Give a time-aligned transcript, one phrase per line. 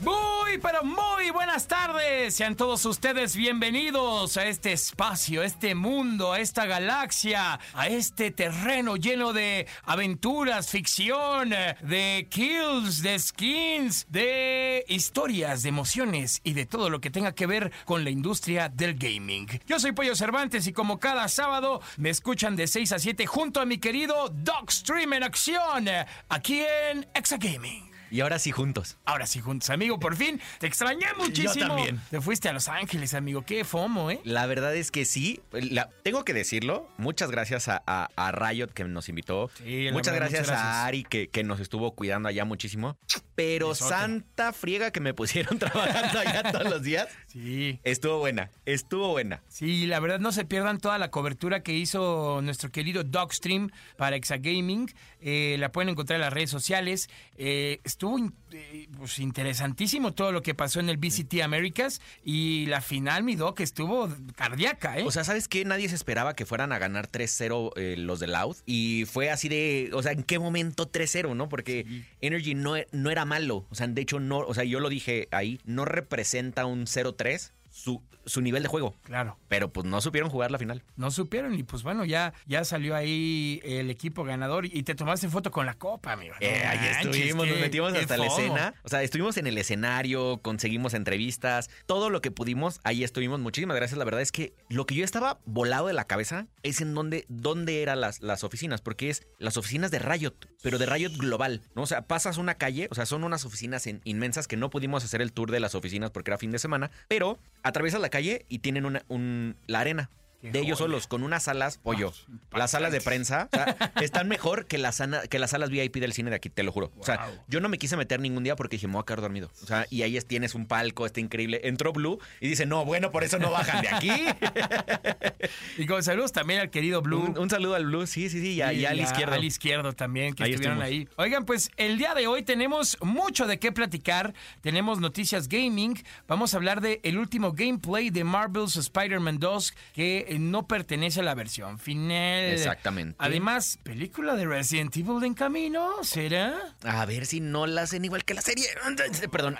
[0.00, 2.34] Muy, pero muy buenas tardes.
[2.34, 8.30] Sean todos ustedes bienvenidos a este espacio, a este mundo, a esta galaxia, a este
[8.30, 16.66] terreno lleno de aventuras, ficción, de kills, de skins, de historias, de emociones y de
[16.66, 19.48] todo lo que tenga que ver con la industria del gaming.
[19.66, 23.60] Yo soy Pollo Cervantes y como cada sábado me escuchan de 6 a 7 junto
[23.60, 25.86] a mi querido Dogstream en acción,
[26.28, 27.85] aquí en Exa Gaming.
[28.10, 28.96] Y ahora sí juntos.
[29.04, 30.40] Ahora sí, juntos, amigo, por fin.
[30.58, 31.66] Te extrañé muchísimo.
[31.66, 32.00] también.
[32.10, 33.42] Te fuiste a Los Ángeles, amigo.
[33.44, 34.20] Qué fomo, ¿eh?
[34.24, 35.40] La verdad es que sí.
[35.52, 36.88] la- tengo que decirlo.
[36.98, 39.50] Muchas gracias a, a- a Riot que nos invitó.
[39.58, 40.60] Sí, muchas, verdad, gracias muchas gracias.
[40.62, 42.96] a Ari que, que nos estuvo cuidando allá muchísimo.
[43.34, 43.90] Pero Besote.
[43.90, 47.08] santa friega que me pusieron trabajando allá todos los días.
[47.26, 47.80] Sí.
[47.84, 48.50] Estuvo buena.
[48.64, 49.42] Estuvo buena.
[49.48, 54.16] Sí, la verdad no se pierdan toda la cobertura que hizo nuestro querido Dogstream para
[54.16, 54.90] Exagaming.
[55.20, 57.08] Eh, la pueden encontrar en las redes sociales.
[57.36, 58.18] Eh, estuvo
[58.52, 63.36] eh, pues, interesantísimo todo lo que pasó en el BCT Americas y la final, mi
[63.36, 65.04] Doc, estuvo cardíaca, ¿eh?
[65.04, 65.64] O sea, ¿sabes qué?
[65.64, 68.56] Nadie se esperaba que fueran a ganar 3-0 eh, los de Loud.
[68.66, 69.90] Y fue así de.
[69.94, 71.48] O sea, ¿en qué momento 3-0, no?
[71.48, 73.64] Porque Energy no, no era malo.
[73.70, 74.40] O sea, de hecho, no.
[74.40, 75.58] O sea, yo lo dije ahí.
[75.64, 78.94] No representa un 0-3 su, su nivel de juego.
[79.02, 79.38] claro.
[79.48, 80.82] Pero pues no supieron jugar la final.
[80.96, 85.28] No supieron y pues bueno, ya, ya salió ahí el equipo ganador y te tomaste
[85.28, 86.34] foto con la copa, amigo.
[86.40, 88.74] No Eh, ahí estuvimos, qué- nos metimos hasta la escena.
[88.82, 93.38] O sea, estuvimos en el escenario, conseguimos entrevistas, todo lo que pudimos, ahí estuvimos.
[93.40, 93.98] Muchísimas gracias.
[93.98, 97.24] La verdad es que lo que yo estaba volado de la cabeza es en dónde,
[97.28, 101.60] dónde eran las, las oficinas, porque es las oficinas de Riot, pero de Riot global,
[101.74, 101.82] ¿no?
[101.82, 105.04] O sea, pasas una calle, o sea, son unas oficinas en- inmensas que no pudimos
[105.04, 108.46] hacer el tour de las oficinas porque era fin de semana, pero atraviesas la calle
[108.48, 110.10] y tienen una, un, la arena.
[110.42, 110.88] Qué De ellos joya.
[110.90, 112.12] solos, con unas salas, pollo.
[112.52, 115.96] Ah, las salas de prensa o sea, están mejor que las, que las salas VIP
[115.96, 116.92] del cine de aquí, te lo juro.
[116.98, 119.20] O sea, yo no me quise meter ningún día porque dije, me voy a quedar
[119.22, 119.50] dormido.
[119.62, 121.60] O sea, y ahí es- tienes un palco, está increíble.
[121.64, 124.10] Entró Blue y dice, no, bueno, por eso no bajan de aquí.
[125.78, 127.20] Y con saludos también al querido Blue.
[127.20, 129.34] un, un saludo al Blue, sí, sí, sí, y a, y Al Y izquierdo.
[129.34, 131.08] Al izquierdo también, que Ahí estuvieron estuvimos.
[131.10, 131.22] ahí.
[131.24, 134.34] Oigan, pues el día de hoy tenemos mucho de qué platicar.
[134.60, 136.02] Tenemos noticias gaming.
[136.26, 141.20] Vamos a hablar de el último gameplay de Marvel's Spider-Man 2 que eh, no pertenece
[141.20, 142.44] a la versión final.
[142.44, 143.16] Exactamente.
[143.18, 146.74] Además, película de Resident Evil en camino, ¿será?
[146.82, 148.66] A ver si no la hacen igual que la serie.
[149.32, 149.56] Perdón.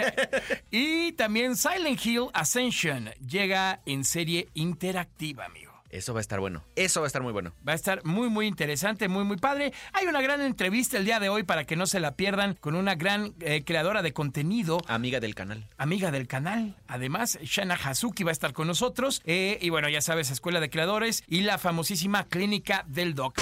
[0.70, 5.69] y también Silent Hill Ascension llega en serie interactiva, amigo.
[5.90, 6.64] Eso va a estar bueno.
[6.76, 7.52] Eso va a estar muy bueno.
[7.66, 9.72] Va a estar muy, muy interesante, muy, muy padre.
[9.92, 12.74] Hay una gran entrevista el día de hoy para que no se la pierdan con
[12.74, 14.78] una gran eh, creadora de contenido.
[14.86, 15.66] Amiga del canal.
[15.76, 16.76] Amiga del canal.
[16.86, 19.20] Además, Shana Hazuki va a estar con nosotros.
[19.24, 23.40] Eh, y bueno, ya sabes, Escuela de Creadores y la famosísima Clínica del Doc.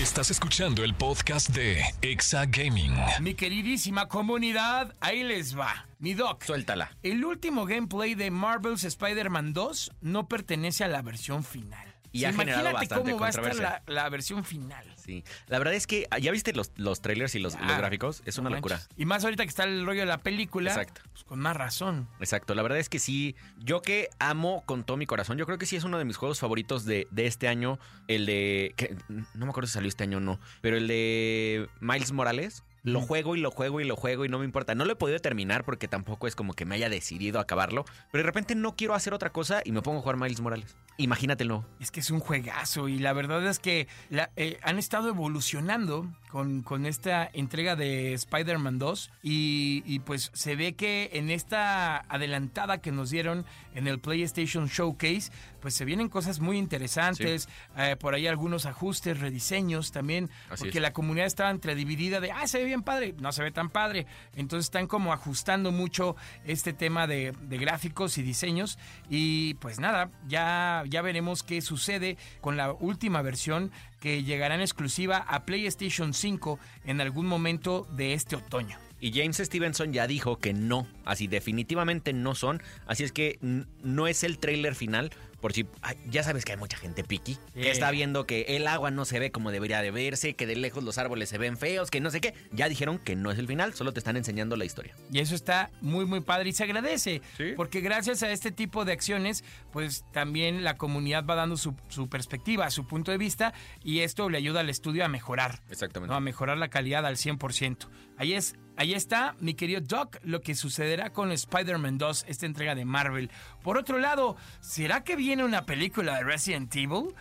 [0.00, 2.94] Estás escuchando el podcast de Exa Gaming.
[3.20, 5.86] Mi queridísima comunidad, ahí les va.
[5.98, 6.42] Mi Doc.
[6.42, 6.96] Suéltala.
[7.02, 11.89] El último gameplay de Marvel's Spider-Man 2 no pertenece a la versión final.
[12.12, 13.82] Y ha generado bastante cómo va a estar la, controversia.
[13.86, 14.84] la versión final.
[14.96, 15.24] Sí.
[15.46, 18.22] La verdad es que, ¿ya viste los, los trailers y los, los Ah, gráficos?
[18.24, 18.80] Es una locura.
[18.96, 20.70] Y más ahorita que está el rollo de la película.
[20.70, 21.02] Exacto.
[21.12, 22.08] pues con más razón.
[22.18, 25.58] Exacto, la verdad es que sí, yo que amo con todo mi corazón, yo creo
[25.58, 27.78] que sí es uno de mis juegos favoritos de, de este año,
[28.08, 31.68] el de, que, no me acuerdo si salió este año o no, pero el de
[31.80, 32.64] Miles Morales.
[32.82, 34.74] Lo juego y lo juego y lo juego y no me importa.
[34.74, 37.84] No lo he podido terminar porque tampoco es como que me haya decidido acabarlo.
[38.10, 40.76] Pero de repente no quiero hacer otra cosa y me pongo a jugar Miles Morales.
[40.96, 41.64] Imagínatelo.
[41.80, 46.06] Es que es un juegazo y la verdad es que la- eh, han estado evolucionando
[46.30, 51.98] con, con esta entrega de Spider-Man 2 y, y pues se ve que en esta
[52.08, 53.44] adelantada que nos dieron
[53.74, 59.18] en el PlayStation Showcase, pues se vienen cosas muy interesantes, eh, por ahí algunos ajustes,
[59.18, 60.82] rediseños también, Así porque es.
[60.82, 63.68] la comunidad estaba entre dividida de, ah, se ve bien padre, no se ve tan
[63.68, 64.06] padre,
[64.36, 68.78] entonces están como ajustando mucho este tema de, de gráficos y diseños
[69.08, 74.62] y pues nada, ya, ya veremos qué sucede con la última versión que llegará en
[74.62, 78.78] exclusiva a PlayStation 5 en algún momento de este otoño.
[79.00, 84.06] Y James Stevenson ya dijo que no, así definitivamente no son, así es que no
[84.06, 87.60] es el tráiler final, por si ay, ya sabes que hay mucha gente piqui Sí.
[87.60, 90.56] que está viendo que el agua no se ve como debería de verse, que de
[90.56, 92.34] lejos los árboles se ven feos, que no sé qué.
[92.52, 94.94] Ya dijeron que no es el final, solo te están enseñando la historia.
[95.12, 97.22] Y eso está muy, muy padre y se agradece.
[97.36, 97.52] Sí.
[97.56, 102.08] Porque gracias a este tipo de acciones, pues también la comunidad va dando su, su
[102.08, 103.52] perspectiva, su punto de vista,
[103.82, 105.62] y esto le ayuda al estudio a mejorar.
[105.70, 106.10] Exactamente.
[106.10, 106.16] ¿no?
[106.16, 107.88] A mejorar la calidad al 100%.
[108.16, 112.74] Ahí, es, ahí está, mi querido Doc, lo que sucederá con Spider-Man 2, esta entrega
[112.74, 113.30] de Marvel.
[113.62, 117.14] Por otro lado, ¿será que viene una película de Resident Evil?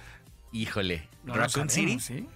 [0.54, 2.28] Híjole, No Raccoon sabemos, City.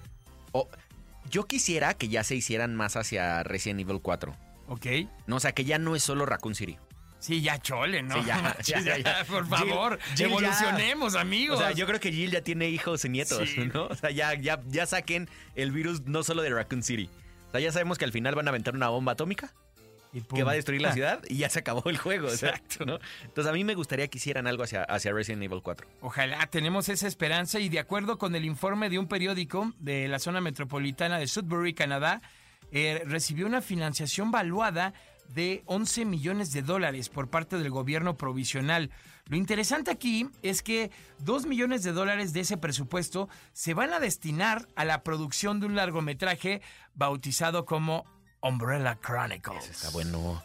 [1.30, 4.36] yo quisiera que ya se hicieran más hacia Resident Evil 4.
[4.68, 4.86] Ok.
[5.26, 6.78] No, o sea, que ya no es solo Raccoon City.
[7.20, 8.16] Sí, ya chole, ¿no?
[8.22, 9.24] Sí, ya, Manches, ya, ya, ya.
[9.26, 11.58] Por favor, Jill evolucionemos, amigos.
[11.60, 13.70] O sea, yo creo que Jill ya tiene hijos y nietos, Sí.
[13.74, 13.86] ¿no?
[13.86, 17.10] O sea, ya, ya, ya saquen el virus no solo de Raccoon City.
[17.54, 19.54] Sea, ya sabemos que al final van a aventar una bomba atómica
[20.12, 22.28] Y que va a destruir la ciudad y ya se acabó el juego.
[22.28, 22.86] o sea, Exacto.
[22.86, 23.00] ¿no?
[23.24, 25.88] Entonces, a mí me gustaría que hicieran algo hacia, hacia Resident Evil 4.
[26.02, 30.18] Ojalá tenemos esa esperanza y de acuerdo con el informe de un periódico de la
[30.20, 32.22] zona metropolitana de Sudbury, Canadá,
[32.72, 34.94] eh, recibió una financiación valuada
[35.30, 38.90] de 11 millones de dólares por parte del gobierno provisional.
[39.26, 44.00] Lo interesante aquí es que 2 millones de dólares de ese presupuesto se van a
[44.00, 46.62] destinar a la producción de un largometraje
[46.94, 48.06] bautizado como
[48.42, 49.70] Umbrella Chronicles.
[49.70, 50.44] Está bueno.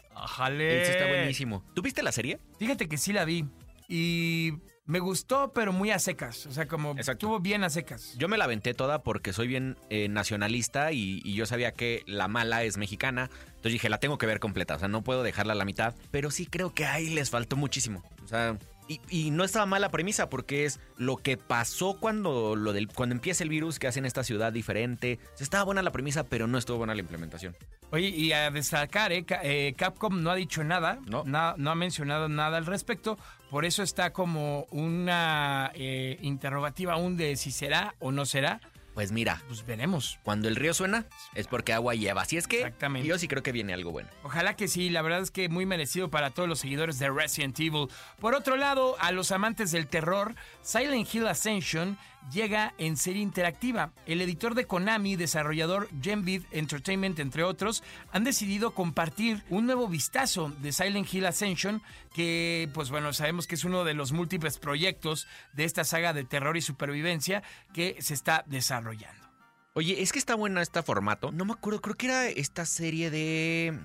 [0.81, 1.65] Ese está buenísimo.
[1.75, 2.39] ¿Tú viste la serie?
[2.57, 3.45] Fíjate que sí la vi
[3.89, 4.53] y
[4.89, 6.47] me gustó, pero muy a secas.
[6.47, 7.11] O sea, como Exacto.
[7.27, 8.15] estuvo bien a secas.
[8.17, 12.01] Yo me la aventé toda porque soy bien eh, nacionalista y, y yo sabía que
[12.07, 13.29] la mala es mexicana.
[13.49, 14.75] Entonces dije, la tengo que ver completa.
[14.75, 15.93] O sea, no puedo dejarla a la mitad.
[16.09, 18.03] Pero sí creo que ahí les faltó muchísimo.
[18.23, 18.57] O sea,
[18.89, 23.15] y, y no estaba mala premisa porque es lo que pasó cuando, lo del, cuando
[23.15, 25.19] empieza el virus que hace en esta ciudad diferente.
[25.39, 27.55] Estaba buena la premisa, pero no estuvo buena la implementación.
[27.91, 31.23] Oye, y a destacar, eh, eh, Capcom no ha dicho nada, No.
[31.23, 33.17] na- no ha mencionado nada al respecto,
[33.49, 38.59] por eso está como una eh, interrogativa aún de si será o no será,
[38.99, 40.19] Pues mira, pues veremos.
[40.23, 42.23] cuando el río suena es porque agua lleva.
[42.23, 43.07] Así es que Exactamente.
[43.07, 44.09] yo sí creo que viene algo bueno.
[44.23, 47.57] Ojalá que sí, la verdad es que muy merecido para todos los seguidores de Resident
[47.61, 47.87] Evil.
[48.19, 51.97] Por otro lado, a los amantes del terror, Silent Hill Ascension
[52.31, 53.93] llega en serie interactiva.
[54.05, 60.53] El editor de Konami, desarrollador Genvid Entertainment, entre otros, han decidido compartir un nuevo vistazo
[60.61, 61.81] de Silent Hill Ascension,
[62.13, 66.23] que pues bueno, sabemos que es uno de los múltiples proyectos de esta saga de
[66.23, 67.43] terror y supervivencia
[67.73, 69.29] que se está desarrollando.
[69.73, 71.31] Oye, es que está bueno este formato.
[71.31, 73.79] No me acuerdo, creo que era esta serie de.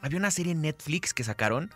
[0.00, 1.70] Había una serie en Netflix que sacaron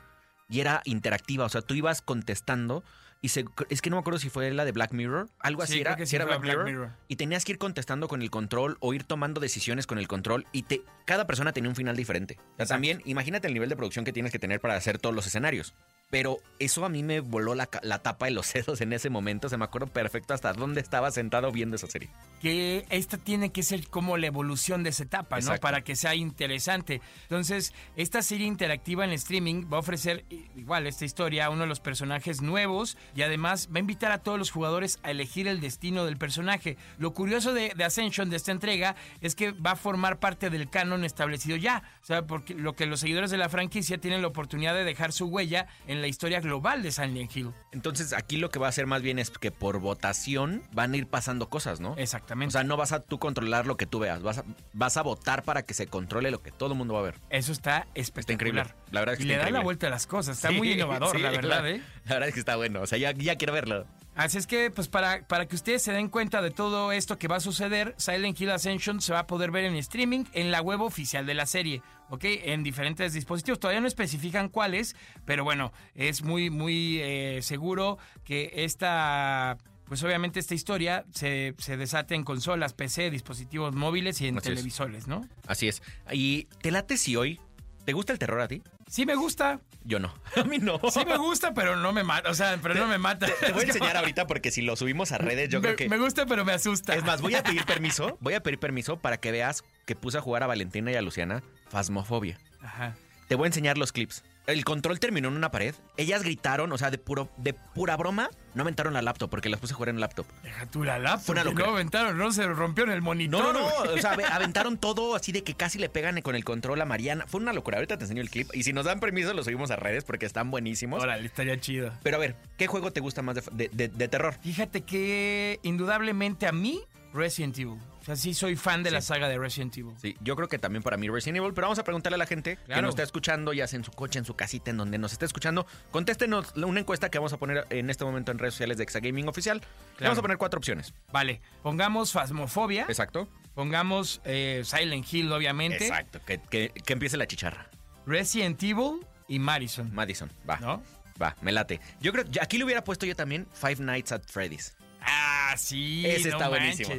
[0.50, 1.44] y era interactiva.
[1.44, 2.84] O sea, tú ibas contestando
[3.20, 3.44] y se...
[3.68, 5.28] es que no me acuerdo si fue la de Black Mirror.
[5.40, 5.90] Algo así Sí, era.
[5.94, 6.90] creo que sí era Black, Black Mirror, Mirror.
[7.08, 10.46] Y tenías que ir contestando con el control o ir tomando decisiones con el control.
[10.52, 12.38] Y te, cada persona tenía un final diferente.
[12.54, 15.14] O sea, también imagínate el nivel de producción que tienes que tener para hacer todos
[15.14, 15.74] los escenarios.
[16.10, 19.48] Pero eso a mí me voló la, la tapa de los sesos en ese momento.
[19.48, 22.08] Se me acuerdo perfecto hasta dónde estaba sentado viendo esa serie.
[22.40, 25.56] que esta tiene que ser como la evolución de esa etapa, ¿no?
[25.56, 27.00] Para que sea interesante.
[27.22, 30.24] Entonces, esta serie interactiva en streaming va a ofrecer
[30.56, 34.18] igual esta historia a uno de los personajes nuevos y además va a invitar a
[34.18, 36.76] todos los jugadores a elegir el destino del personaje.
[36.98, 40.70] Lo curioso de, de Ascension, de esta entrega, es que va a formar parte del
[40.70, 41.82] canon establecido ya.
[42.02, 45.12] O sea, porque lo que los seguidores de la franquicia tienen la oportunidad de dejar
[45.12, 47.52] su huella en la historia global de Silent Hill.
[47.72, 50.96] Entonces aquí lo que va a hacer más bien es que por votación van a
[50.96, 51.94] ir pasando cosas, ¿no?
[51.96, 52.48] Exactamente.
[52.48, 55.02] O sea, no vas a tú controlar lo que tú veas, vas a, vas a
[55.02, 57.14] votar para que se controle lo que todo el mundo va a ver.
[57.30, 58.66] Eso está espectacular.
[58.66, 58.74] increíble.
[58.90, 60.36] La verdad es que y está le da la vuelta a las cosas.
[60.36, 61.82] Está Sí, muy innovador, sí, la verdad, la, ¿eh?
[62.04, 63.86] La verdad es que está bueno, o sea, ya, ya quiero verlo.
[64.14, 67.28] Así es que, pues para, para que ustedes se den cuenta de todo esto que
[67.28, 70.60] va a suceder, Silent Hill Ascension se va a poder ver en streaming en la
[70.60, 72.24] web oficial de la serie, ¿ok?
[72.24, 73.60] En diferentes dispositivos.
[73.60, 80.40] Todavía no especifican cuáles, pero bueno, es muy, muy eh, seguro que esta, pues obviamente
[80.40, 85.26] esta historia se, se desate en consolas, PC, dispositivos móviles y en Así televisores, ¿no?
[85.46, 85.82] Así es.
[86.12, 87.40] Y te late si hoy,
[87.84, 88.62] ¿te gusta el terror a ti?
[88.88, 90.12] Sí me gusta, Yo no.
[90.36, 90.78] A mí no.
[90.90, 93.26] sí me gusta, pero no me mata, o sea, pero no me mata.
[93.40, 95.88] Te voy a enseñar ahorita porque si lo subimos a redes, yo me, creo que...
[95.88, 96.94] me gusta, pero me asusta.
[96.94, 100.18] Es más, voy a pedir permiso, voy a pedir permiso para que veas que puse
[100.18, 102.38] a jugar a Valentina y a Luciana Fasmofobia.
[102.60, 102.96] Ajá.
[103.28, 104.24] Te voy a enseñar los clips.
[104.48, 105.74] El control terminó en una pared.
[105.98, 109.60] Ellas gritaron, o sea, de puro, de pura broma, no aventaron la laptop porque las
[109.60, 110.24] puse a jugar en laptop.
[110.42, 111.26] Deja tú la laptop.
[111.26, 111.66] Fue una locura.
[111.66, 113.42] No aventaron, no se rompió en el monitor.
[113.42, 113.92] No, no, no.
[113.92, 116.86] O sea, ave- aventaron todo así de que casi le pegan con el control a
[116.86, 117.26] Mariana.
[117.26, 117.76] Fue una locura.
[117.76, 118.48] Ahorita te enseño el clip.
[118.54, 121.02] Y si nos dan permiso, lo subimos a redes porque están buenísimos.
[121.02, 121.92] Órale, estaría chido.
[122.02, 124.34] Pero a ver, ¿qué juego te gusta más de, de- de- de terror?
[124.42, 126.80] Fíjate que indudablemente a mí
[127.12, 127.76] Resident Evil.
[128.08, 129.94] Sea, sí soy fan de la saga de Resident Evil.
[130.00, 132.26] Sí, yo creo que también para mí Resident Evil, pero vamos a preguntarle a la
[132.26, 134.96] gente que nos está escuchando, ya sea en su coche, en su casita, en donde
[134.98, 138.54] nos esté escuchando, contéstenos una encuesta que vamos a poner en este momento en redes
[138.54, 139.60] sociales de Exagaming Oficial.
[139.98, 140.94] Le vamos a poner cuatro opciones.
[141.12, 143.28] Vale, pongamos Phasmophobia, Exacto.
[143.54, 147.68] pongamos eh, Silent Hill, obviamente, Exacto, que, que- que empiece la chicharra.
[148.06, 149.94] Resident Evil y Madison.
[149.94, 150.56] Madison, va.
[150.60, 150.82] ¿No?
[151.20, 151.80] Va, me late.
[152.00, 154.76] Yo creo que aquí le hubiera puesto yo también Five Nights at Freddy's.
[155.02, 156.90] Ah, sí, Ese no está buenísimo.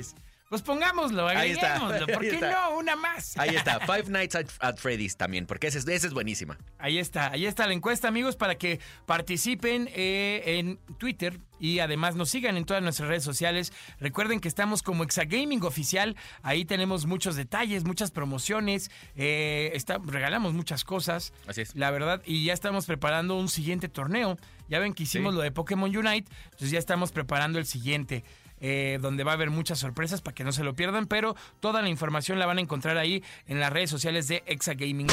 [0.50, 1.79] Pues pongámoslo, Ahí está.
[1.79, 2.51] ¿Por qué está.
[2.70, 2.77] no?
[2.77, 3.38] Una más.
[3.38, 6.58] Ahí está, Five Nights at, at Freddy's también, porque esa es, buenísima.
[6.79, 12.15] Ahí está, ahí está la encuesta, amigos, para que participen eh, en Twitter y además
[12.15, 13.72] nos sigan en todas nuestras redes sociales.
[14.00, 20.53] Recuerden que estamos como Exagaming Oficial, ahí tenemos muchos detalles, muchas promociones, eh, está- regalamos
[20.53, 21.32] muchas cosas.
[21.48, 21.75] Así es.
[21.75, 24.36] La verdad, y ya estamos preparando un siguiente torneo.
[24.68, 25.38] Ya ven que hicimos Sí.
[25.38, 28.24] lo de Pokémon Unite, entonces ya estamos preparando el siguiente.
[28.62, 31.82] Eh, donde va a haber muchas sorpresas para que no se lo pierdan, pero toda
[31.82, 35.08] la información la van a encontrar ahí en las redes sociales de Exagaming.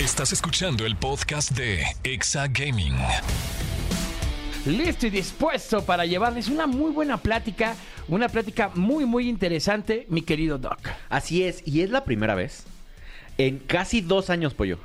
[0.00, 2.96] Estás escuchando el podcast de Exa Gaming.
[4.66, 7.74] Listo y dispuesto para llevarles una muy buena plática,
[8.08, 10.80] una plática muy muy interesante, mi querido Doc.
[11.08, 12.64] Así es, y es la primera vez
[13.38, 14.78] en casi dos años, Pollo,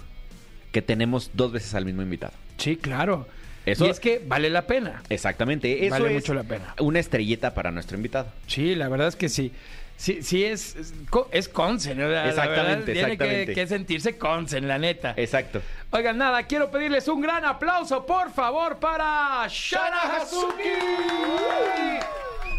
[0.72, 2.34] que tenemos dos veces al mismo invitado.
[2.58, 3.28] Sí, claro.
[3.66, 5.02] Eso- Y es que vale la pena.
[5.10, 6.74] Exactamente, eso Vale es mucho la pena.
[6.80, 8.28] una estrellita para nuestro invitado.
[8.48, 9.52] Sí, la verdad es que sí.
[9.98, 11.98] Sí, sí es, es, co- es consen.
[12.00, 15.14] La- la Exactamente, verdad, Tiene que sentirse consen, la neta.
[15.16, 15.62] Exacto.
[15.92, 20.70] Oigan, nada, quiero pedirles un gran aplauso, por favor, para Shana Hazuki.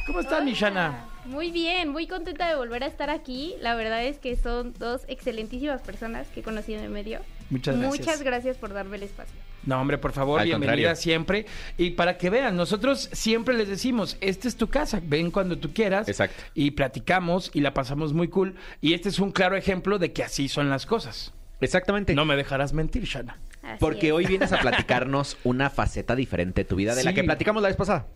[0.07, 1.05] ¿Cómo estás, mi Shana?
[1.27, 3.55] Muy bien, muy contenta de volver a estar aquí.
[3.61, 7.21] La verdad es que son dos excelentísimas personas que he conocido en el medio.
[7.51, 8.01] Muchas gracias.
[8.01, 9.35] Muchas gracias por darme el espacio.
[9.65, 10.97] No, hombre, por favor, Al bienvenida contrario.
[10.97, 11.47] siempre.
[11.77, 15.73] Y para que vean, nosotros siempre les decimos, esta es tu casa, ven cuando tú
[15.73, 16.09] quieras.
[16.09, 16.41] Exacto.
[16.55, 18.55] Y platicamos y la pasamos muy cool.
[18.81, 21.33] Y este es un claro ejemplo de que así son las cosas.
[21.61, 22.15] Exactamente.
[22.15, 23.39] No me dejarás mentir, Shana.
[23.63, 24.13] Así Porque es.
[24.13, 27.69] hoy vienes a platicarnos una faceta diferente de tu vida de la que platicamos la
[27.69, 28.07] vez pasada.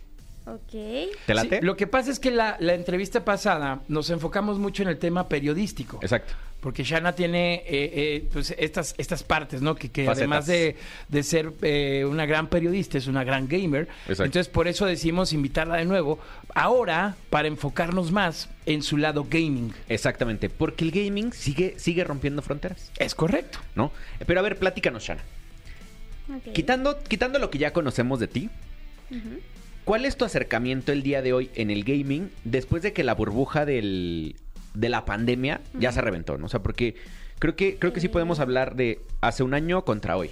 [0.54, 1.11] Ok.
[1.26, 1.61] ¿Te late?
[1.61, 4.99] Sí, lo que pasa es que la, la entrevista pasada nos enfocamos mucho en el
[4.99, 5.99] tema periodístico.
[6.02, 6.35] Exacto.
[6.61, 9.75] Porque Shana tiene eh, eh, pues estas, estas partes, ¿no?
[9.76, 10.76] Que, que además de,
[11.09, 13.88] de ser eh, una gran periodista, es una gran gamer.
[14.02, 14.25] Exacto.
[14.25, 16.19] Entonces, por eso decidimos invitarla de nuevo.
[16.54, 19.73] Ahora, para enfocarnos más en su lado gaming.
[19.88, 20.50] Exactamente.
[20.50, 23.59] Porque el gaming sigue, sigue rompiendo fronteras, Es correcto.
[23.75, 23.90] ¿no?
[24.26, 25.23] Pero a ver, platícanos, Shana.
[26.28, 26.52] ok.
[26.52, 28.50] Quitando, quitando lo que ya conocemos de ti,
[29.11, 29.40] Ujú.
[29.91, 33.13] ¿Cuál es tu acercamiento el día de hoy en el gaming después de que la
[33.13, 34.37] burbuja del,
[34.73, 36.39] de la pandemia ya se reventó?
[36.39, 36.47] ¿no?
[36.47, 36.95] O sea, porque
[37.41, 40.31] creo que, creo que sí podemos hablar de hace un año contra hoy.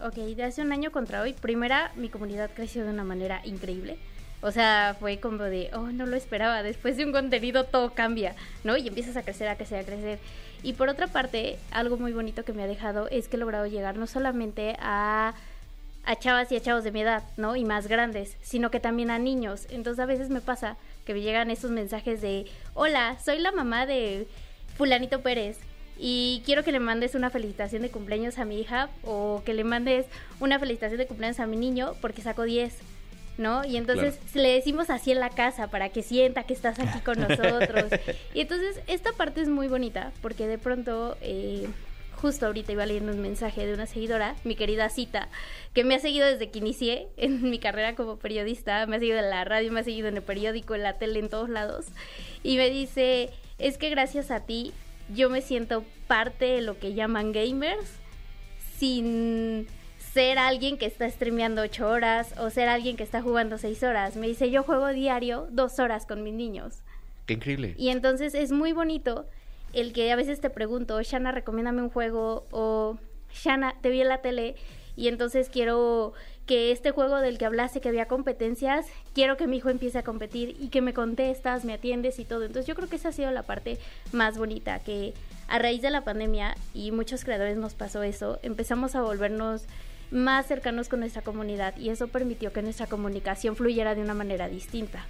[0.00, 3.96] Ok, de hace un año contra hoy, primera, mi comunidad creció de una manera increíble.
[4.40, 6.64] O sea, fue como de, oh, no lo esperaba.
[6.64, 8.76] Después de un contenido todo cambia, ¿no?
[8.76, 10.18] Y empiezas a crecer, a crecer, a crecer.
[10.64, 13.66] Y por otra parte, algo muy bonito que me ha dejado es que he logrado
[13.68, 15.34] llegar no solamente a,
[16.04, 17.56] a chavas y a chavos de mi edad, ¿no?
[17.56, 19.66] Y más grandes, sino que también a niños.
[19.70, 23.86] Entonces a veces me pasa que me llegan estos mensajes de, hola, soy la mamá
[23.86, 24.26] de
[24.76, 25.58] fulanito Pérez.
[25.98, 29.64] Y quiero que le mandes una felicitación de cumpleaños a mi hija o que le
[29.64, 30.06] mandes
[30.40, 32.74] una felicitación de cumpleaños a mi niño porque sacó 10.
[33.40, 33.64] ¿no?
[33.64, 37.18] Y entonces le decimos así en la casa para que sienta que estás aquí con
[37.28, 37.86] nosotros.
[38.34, 41.66] y entonces esta parte es muy bonita porque de pronto, eh,
[42.20, 45.28] justo ahorita iba leyendo un mensaje de una seguidora, mi querida Cita,
[45.72, 49.18] que me ha seguido desde que inicié en mi carrera como periodista, me ha seguido
[49.18, 51.86] en la radio, me ha seguido en el periódico, en la tele, en todos lados.
[52.42, 54.72] Y me dice, es que gracias a ti
[55.14, 57.90] yo me siento parte de lo que llaman gamers
[58.76, 59.66] sin
[60.12, 64.16] ser alguien que está streameando ocho horas o ser alguien que está jugando seis horas.
[64.16, 66.80] Me dice, yo juego diario dos horas con mis niños.
[67.26, 67.74] Qué increíble.
[67.78, 69.26] Y entonces es muy bonito
[69.72, 72.98] el que a veces te pregunto, Shana, recomiéndame un juego o
[73.32, 74.56] Shana, te vi en la tele
[74.96, 76.12] y entonces quiero
[76.46, 80.02] que este juego del que hablaste, que había competencias, quiero que mi hijo empiece a
[80.02, 82.42] competir y que me contestas, me atiendes y todo.
[82.42, 83.78] Entonces yo creo que esa ha sido la parte
[84.12, 85.14] más bonita, que
[85.46, 89.62] a raíz de la pandemia, y muchos creadores nos pasó eso, empezamos a volvernos
[90.10, 94.48] más cercanos con nuestra comunidad y eso permitió que nuestra comunicación fluyera de una manera
[94.48, 95.06] distinta.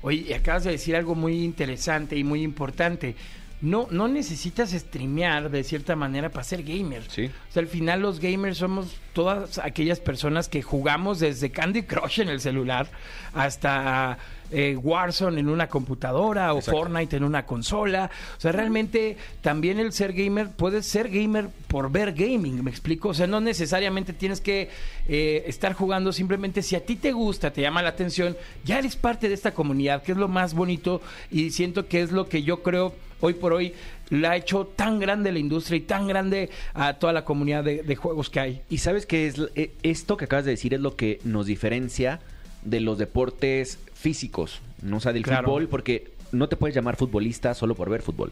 [0.00, 3.16] Oye, acabas de decir algo muy interesante y muy importante.
[3.64, 7.02] No, no necesitas streamear de cierta manera para ser gamer.
[7.08, 7.30] Sí.
[7.48, 12.20] O sea, al final los gamers somos todas aquellas personas que jugamos desde Candy Crush
[12.20, 12.88] en el celular
[13.32, 14.18] hasta
[14.50, 16.78] eh, Warzone en una computadora o Exacto.
[16.78, 18.10] Fortnite en una consola.
[18.36, 23.08] O sea, realmente también el ser gamer puede ser gamer por ver gaming, ¿me explico?
[23.08, 24.68] O sea, no necesariamente tienes que
[25.08, 28.96] eh, estar jugando, simplemente si a ti te gusta, te llama la atención, ya eres
[28.96, 32.42] parte de esta comunidad, que es lo más bonito y siento que es lo que
[32.42, 32.92] yo creo
[33.24, 33.72] hoy por hoy
[34.10, 37.82] la ha hecho tan grande la industria y tan grande a toda la comunidad de,
[37.82, 38.60] de juegos que hay.
[38.68, 42.20] Y sabes que es eh, esto que acabas de decir es lo que nos diferencia
[42.62, 45.46] de los deportes físicos, no o sea, del Claro.
[45.48, 48.30] fútbol, porque no te puedes llamar futbolista solo por ver fútbol.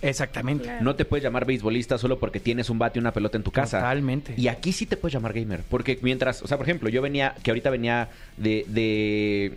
[0.00, 0.64] Exactamente.
[0.64, 0.82] Claro.
[0.84, 3.52] No te puedes llamar beisbolista solo porque tienes un bate y una pelota en tu
[3.52, 3.78] casa.
[3.78, 4.34] Totalmente.
[4.36, 5.62] Y aquí sí te puedes llamar gamer.
[5.68, 9.54] Porque mientras, o sea, por ejemplo, yo venía, que ahorita venía de, de,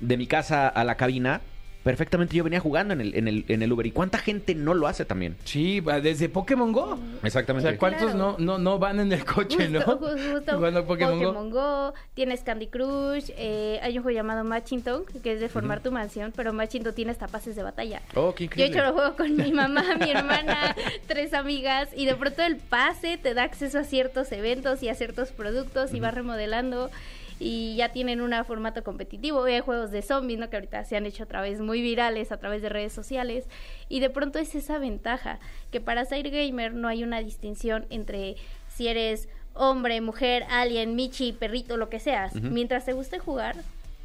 [0.00, 1.42] de mi casa a la cabina,
[1.82, 3.86] perfectamente yo venía jugando en el, en el, en el Uber.
[3.86, 5.36] ¿Y cuánta gente no lo hace también?
[5.44, 6.98] Sí, va desde Pokémon Go.
[7.22, 7.68] O Exactamente.
[7.68, 8.18] sea, ¿cuántos Claro.
[8.18, 9.80] no, no, no van en el coche, no?
[9.82, 11.60] Justo, ju- justo Jugando Pokémon, Pokémon, Go.
[11.88, 11.94] Go.
[12.14, 16.32] tienes Candy Crush, eh, hay un juego llamado Matchington, que es de formar tu mansión,
[16.36, 18.00] pero Matchington tiene hasta pases de batalla.
[18.14, 20.74] Oh, qué Yo he hecho lo juego con mi mamá, mi hermana,
[21.06, 24.94] tres amigas, y de pronto el pase te da acceso a ciertos eventos y a
[24.94, 26.90] ciertos productos y vas remodelando.
[27.38, 29.44] Y ya tienen un formato competitivo.
[29.44, 30.50] Hay juegos de zombies, ¿no?
[30.50, 33.44] Que ahorita se han hecho otra vez muy virales a través de redes sociales.
[33.88, 35.38] Y de pronto es esa ventaja,
[35.70, 38.36] que para ser gamer no hay una distinción entre
[38.68, 42.34] si eres hombre, mujer, alien, michi, perrito, lo que seas.
[42.34, 43.56] Mientras te guste jugar,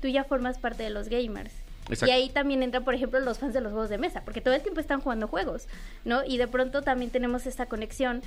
[0.02, 1.54] tú ya formas parte de los gamers.
[1.90, 2.08] Exacto.
[2.08, 4.54] Y ahí también entran, por ejemplo, los fans de los juegos de mesa, porque todo
[4.54, 5.68] el tiempo están jugando juegos,
[6.04, 6.26] ¿no?
[6.26, 8.22] Y de pronto también tenemos esta conexión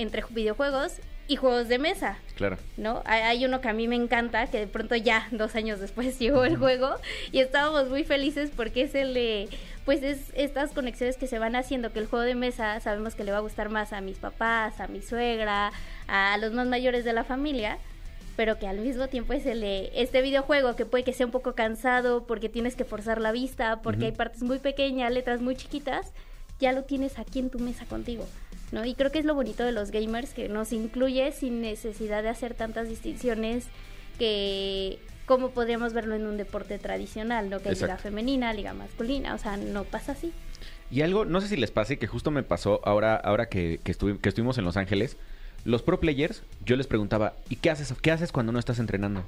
[0.00, 0.94] entre videojuegos
[1.28, 2.58] y juegos de mesa, Claro.
[2.76, 3.02] ¿no?
[3.04, 6.18] Hay, hay uno que a mí me encanta, que de pronto ya dos años después
[6.18, 6.96] llegó el juego
[7.30, 9.48] y estábamos muy felices porque es el de,
[9.84, 13.22] pues es estas conexiones que se van haciendo, que el juego de mesa sabemos que
[13.22, 15.70] le va a gustar más a mis papás, a mi suegra,
[16.08, 17.78] a los más mayores de la familia,
[18.36, 21.32] pero que al mismo tiempo es el de este videojuego que puede que sea un
[21.32, 25.54] poco cansado porque tienes que forzar la vista, porque hay partes muy pequeñas, letras muy
[25.54, 26.12] chiquitas,
[26.58, 28.26] ya lo tienes aquí en tu mesa contigo.
[28.72, 28.84] ¿No?
[28.84, 32.28] Y creo que es lo bonito de los gamers, que nos incluye sin necesidad de
[32.28, 33.66] hacer tantas distinciones
[34.18, 37.60] que como podríamos verlo en un deporte tradicional, ¿no?
[37.60, 38.02] Que hay liga Exacto.
[38.02, 40.32] femenina, liga masculina, o sea, no pasa así.
[40.90, 43.92] Y algo, no sé si les pase, que justo me pasó ahora, ahora que, que,
[43.96, 45.16] estuvi- que estuvimos en Los Ángeles.
[45.64, 49.24] Los pro players, yo les preguntaba, ¿y qué haces, qué haces cuando no estás entrenando?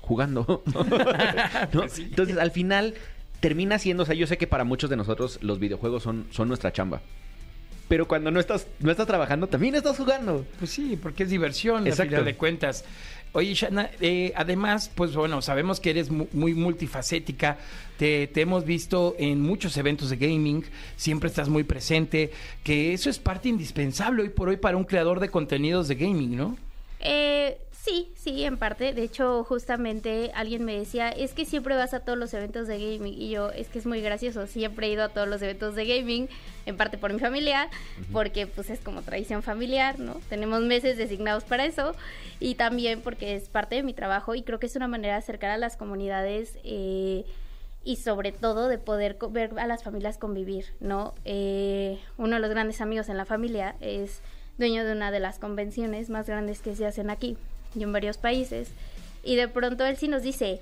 [0.00, 0.62] Jugando.
[1.72, 1.82] ¿No?
[1.98, 2.94] Entonces, al final,
[3.40, 6.48] termina siendo, o sea, yo sé que para muchos de nosotros los videojuegos son, son
[6.48, 7.00] nuestra chamba.
[7.88, 10.44] Pero cuando no estás, no estás trabajando, también estás jugando.
[10.58, 12.02] Pues sí, porque es diversión, Exacto.
[12.02, 12.84] a final de cuentas.
[13.32, 17.58] Oye, Shana, eh, además, pues bueno, sabemos que eres mu- muy multifacética.
[17.98, 20.64] Te, te hemos visto en muchos eventos de gaming.
[20.96, 22.30] Siempre estás muy presente.
[22.64, 26.36] Que eso es parte indispensable hoy por hoy para un creador de contenidos de gaming,
[26.36, 26.56] ¿no?
[27.00, 28.92] Eh, sí, sí, en parte.
[28.92, 32.78] De hecho, justamente alguien me decía, es que siempre vas a todos los eventos de
[32.78, 33.14] gaming.
[33.14, 34.46] Y yo, es que es muy gracioso.
[34.48, 36.28] Siempre he ido a todos los eventos de gaming,
[36.66, 37.68] en parte por mi familia,
[38.12, 40.20] porque pues es como tradición familiar, ¿no?
[40.28, 41.94] Tenemos meses designados para eso.
[42.40, 45.20] Y también porque es parte de mi trabajo y creo que es una manera de
[45.20, 46.58] acercar a las comunidades.
[46.64, 47.24] eh,
[47.84, 51.14] y sobre todo de poder ver a las familias convivir, ¿no?
[51.24, 54.22] Eh, uno de los grandes amigos en la familia es
[54.58, 57.36] dueño de una de las convenciones más grandes que se hacen aquí
[57.76, 58.70] y en varios países.
[59.22, 60.60] Y de pronto él sí nos dice,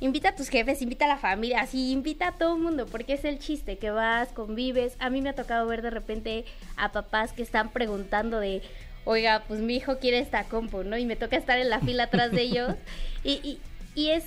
[0.00, 3.14] invita a tus jefes, invita a la familia, así invita a todo el mundo, porque
[3.14, 4.96] es el chiste, que vas, convives.
[4.98, 6.44] A mí me ha tocado ver de repente
[6.76, 8.62] a papás que están preguntando de,
[9.04, 10.98] oiga, pues mi hijo quiere esta compu, ¿no?
[10.98, 12.74] Y me toca estar en la fila atrás de ellos.
[13.24, 13.58] Y, y,
[13.96, 14.24] y es,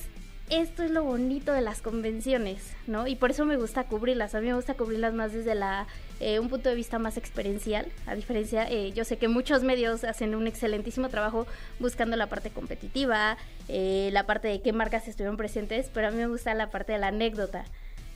[0.50, 3.08] esto es lo bonito de las convenciones, ¿no?
[3.08, 4.36] Y por eso me gusta cubrirlas.
[4.36, 5.88] A mí me gusta cubrirlas más desde la
[6.20, 7.86] eh, un punto de vista más experiencial.
[8.06, 11.48] A diferencia, eh, yo sé que muchos medios hacen un excelentísimo trabajo
[11.80, 16.18] buscando la parte competitiva, eh, la parte de qué marcas estuvieron presentes, pero a mí
[16.18, 17.66] me gusta la parte de la anécdota,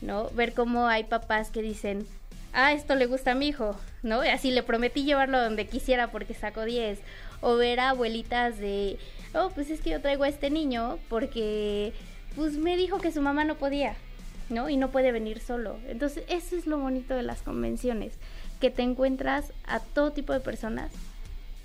[0.01, 0.29] ¿no?
[0.31, 2.05] Ver cómo hay papás que dicen,
[2.53, 4.23] ah, esto le gusta a mi hijo, ¿no?
[4.23, 6.99] Y así le prometí llevarlo donde quisiera porque sacó 10.
[7.41, 8.97] O ver abuelitas de,
[9.33, 11.93] oh, pues es que yo traigo a este niño porque,
[12.35, 13.95] pues me dijo que su mamá no podía,
[14.49, 14.69] ¿no?
[14.69, 15.77] Y no puede venir solo.
[15.87, 18.13] Entonces, eso es lo bonito de las convenciones,
[18.59, 20.91] que te encuentras a todo tipo de personas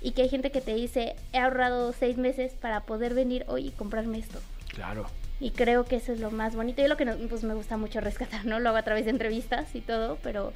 [0.01, 3.67] y que hay gente que te dice, he ahorrado seis meses para poder venir hoy
[3.67, 4.39] y comprarme esto.
[4.69, 5.07] Claro.
[5.41, 7.77] Y creo que eso es lo más bonito y lo que no- pues me gusta
[7.77, 8.59] mucho rescatar, ¿no?
[8.59, 10.51] Lo hago a través de entrevistas y todo, pero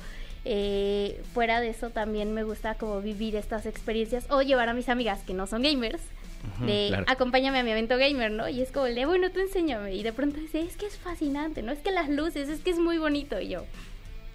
[0.46, 4.90] eh, fuera de eso también me gusta como vivir estas experiencias o llevar a mis
[4.90, 6.02] amigas que no son gamers.
[6.66, 7.06] De claro.
[7.08, 8.48] acompáñame a mi evento gamer, ¿no?
[8.50, 9.96] Y es como el de bueno, tú enséñame.
[9.96, 11.72] Y de pronto dice, es que es fascinante, ¿no?
[11.72, 13.40] Es que las luces, es que es muy bonito.
[13.40, 13.66] Y yo,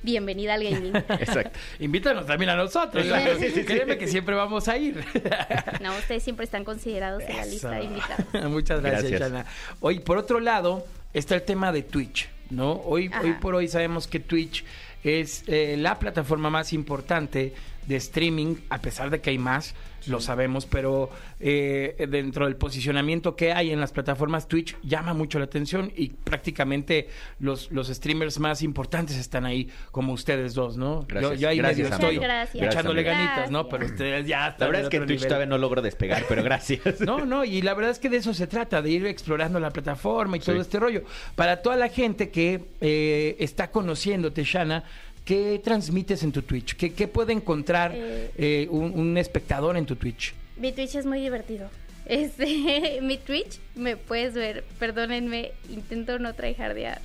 [0.02, 0.96] bienvenida al gaming.
[1.08, 1.58] Exacto.
[1.78, 3.04] Invítanos también a nosotros.
[3.04, 3.64] Sí, sí, sí.
[3.64, 5.04] Créeme que siempre vamos a ir.
[5.80, 8.26] No, ustedes siempre están considerados en la lista de invitados.
[8.50, 9.30] Muchas gracias, Gracias.
[9.30, 9.46] Chana.
[9.80, 12.72] Hoy, por otro lado, está el tema de Twitch, ¿no?
[12.72, 13.22] Hoy, Ajá.
[13.22, 14.64] hoy por hoy sabemos que Twitch
[15.04, 17.54] es eh, la plataforma más importante
[17.88, 19.74] de streaming, a pesar de que hay más,
[20.06, 25.38] lo sabemos, pero eh, dentro del posicionamiento que hay en las plataformas, Twitch llama mucho
[25.38, 27.08] la atención y prácticamente
[27.40, 31.04] los, los streamers más importantes están ahí, como ustedes dos, ¿no?
[31.08, 31.32] Gracias.
[31.32, 32.64] Yo, yo ahí Gracias, medio estoy gracias.
[32.66, 33.50] echándole Gracias, ganitas.
[33.50, 33.68] ¿no?
[33.68, 35.26] Pero ustedes ya están La verdad es que Twitch nivel.
[35.28, 37.00] todavía no logro despegar, pero gracias.
[37.00, 39.70] No, no, y la verdad es que de eso se trata, de ir explorando la
[39.70, 40.60] plataforma y todo Sí.
[40.60, 41.02] este rollo.
[41.34, 44.84] Para toda la gente que eh, está conociéndote, Shana,
[45.28, 46.74] ¿qué transmites en tu Twitch?
[46.74, 48.30] ¿Qué, qué puede encontrar Eh.
[48.38, 50.32] eh, un, un espectador en tu Twitch?
[50.56, 51.68] Mi Twitch es muy divertido.
[52.06, 57.02] Este, mi Twitch me puedes ver, perdónenme, intento no tryhardear.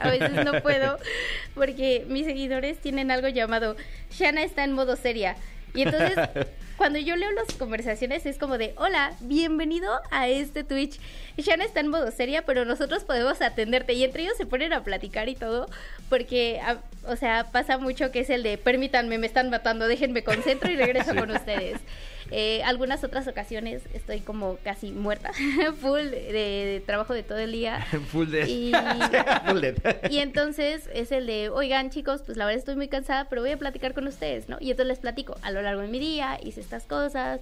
[0.00, 0.98] A veces no puedo
[1.56, 3.74] porque mis seguidores tienen algo llamado
[4.12, 5.34] Shana está en modo seria.
[5.74, 6.16] Y entonces,
[6.80, 10.98] cuando yo leo las conversaciones es como de, hola, bienvenido a este Twitch.
[11.36, 13.92] Shana está en modo seria, pero nosotros podemos atenderte.
[13.92, 15.68] Y entre ellos se ponen a platicar y todo,
[16.08, 20.24] porque, a- o sea, pasa mucho que es el de, permítanme, me están matando, déjenme
[20.24, 21.78] concentro y regreso con ustedes.
[22.32, 25.32] Eh, algunas otras ocasiones estoy como casi muerta,
[25.80, 27.84] full de, de trabajo de todo el día.
[28.12, 28.48] Full de...
[28.48, 28.72] Y,
[29.46, 30.10] Full dead.
[30.10, 33.50] y entonces es el de, oigan chicos, pues la verdad estoy muy cansada, pero voy
[33.50, 34.58] a platicar con ustedes, ¿no?
[34.60, 37.40] Y entonces les platico, a lo largo de mi día hice estas cosas,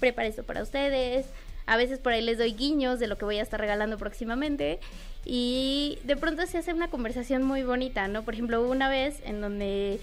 [0.00, 1.26] preparé esto para ustedes,
[1.66, 4.78] a veces por ahí les doy guiños de lo que voy a estar regalando próximamente
[5.24, 8.22] y de pronto se hace una conversación muy bonita, ¿no?
[8.22, 9.98] Por ejemplo, hubo una vez en donde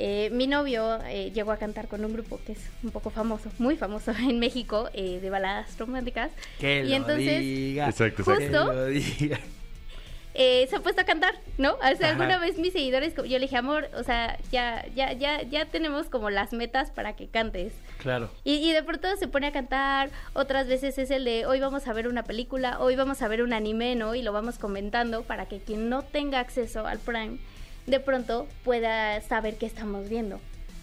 [0.00, 3.50] eh, mi novio eh, llegó a cantar con un grupo que es un poco famoso,
[3.58, 6.30] muy famoso en México, eh, de baladas románticas.
[6.60, 7.88] Que y lo entonces, diga.
[7.88, 8.70] Exacto, exacto.
[8.70, 9.40] Que lo diga.
[10.34, 11.74] eh, se ha puesto a cantar, ¿no?
[11.74, 12.10] O sea, Ajá.
[12.10, 16.08] alguna vez mis seguidores, yo le dije, amor, o sea, ya, ya, ya, ya tenemos
[16.08, 17.72] como las metas para que cantes.
[18.00, 18.30] Claro.
[18.44, 21.88] Y, y de pronto se pone a cantar, otras veces es el de hoy vamos
[21.88, 24.14] a ver una película, hoy vamos a ver un anime, ¿no?
[24.14, 27.38] Y lo vamos comentando para que quien no tenga acceso al Prime,
[27.88, 30.40] de pronto pueda saber qué estamos viendo.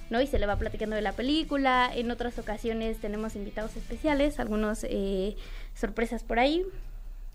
[0.09, 0.21] ¿no?
[0.21, 1.89] Y se le va platicando de la película.
[1.93, 5.35] En otras ocasiones tenemos invitados especiales, algunos eh,
[5.73, 6.63] sorpresas por ahí.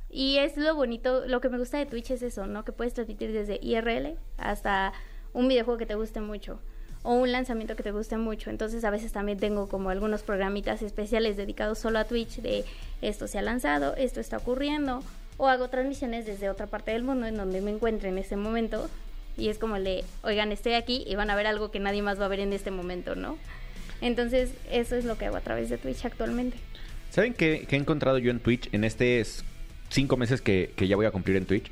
[0.08, 2.64] Y es lo bonito, lo que me gusta de Twitch es eso, ¿no?
[2.64, 4.92] Que puedes transmitir desde IRL hasta
[5.32, 6.60] un videojuego que te guste mucho
[7.02, 8.50] o un lanzamiento que te guste mucho.
[8.50, 12.64] Entonces a veces también tengo como algunos programitas especiales dedicados solo a Twitch de
[13.02, 15.02] esto se ha lanzado, esto está ocurriendo
[15.36, 18.90] o hago transmisiones desde otra parte del mundo en donde me encuentre en ese momento
[19.40, 22.02] y es como el de, oigan, estoy aquí y van a ver algo que nadie
[22.02, 23.38] más va a ver en este momento, ¿no?
[24.00, 26.56] Entonces eso es lo que hago a través de Twitch actualmente.
[27.10, 29.44] ¿Saben qué he encontrado yo en Twitch en estos
[29.88, 31.70] cinco meses que, que ya voy a cumplir en Twitch?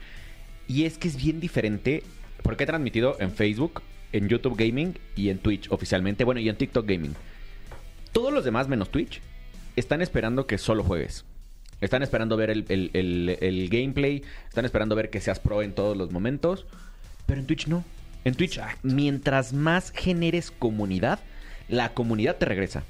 [0.67, 2.03] Y es que es bien diferente
[2.43, 6.57] porque he transmitido en Facebook, en YouTube Gaming y en Twitch oficialmente, bueno, y en
[6.57, 7.15] TikTok Gaming.
[8.13, 9.21] Todos los demás menos Twitch
[9.77, 11.25] están esperando que solo juegues.
[11.81, 15.73] Están esperando ver el, el- el- el gameplay, están esperando ver que seas pro en
[15.73, 16.67] todos los momentos,
[17.29, 17.85] pero en Twitch no.
[18.25, 21.21] En Twitch, mientras más generes comunidad,
[21.69, 22.83] la comunidad te regresa.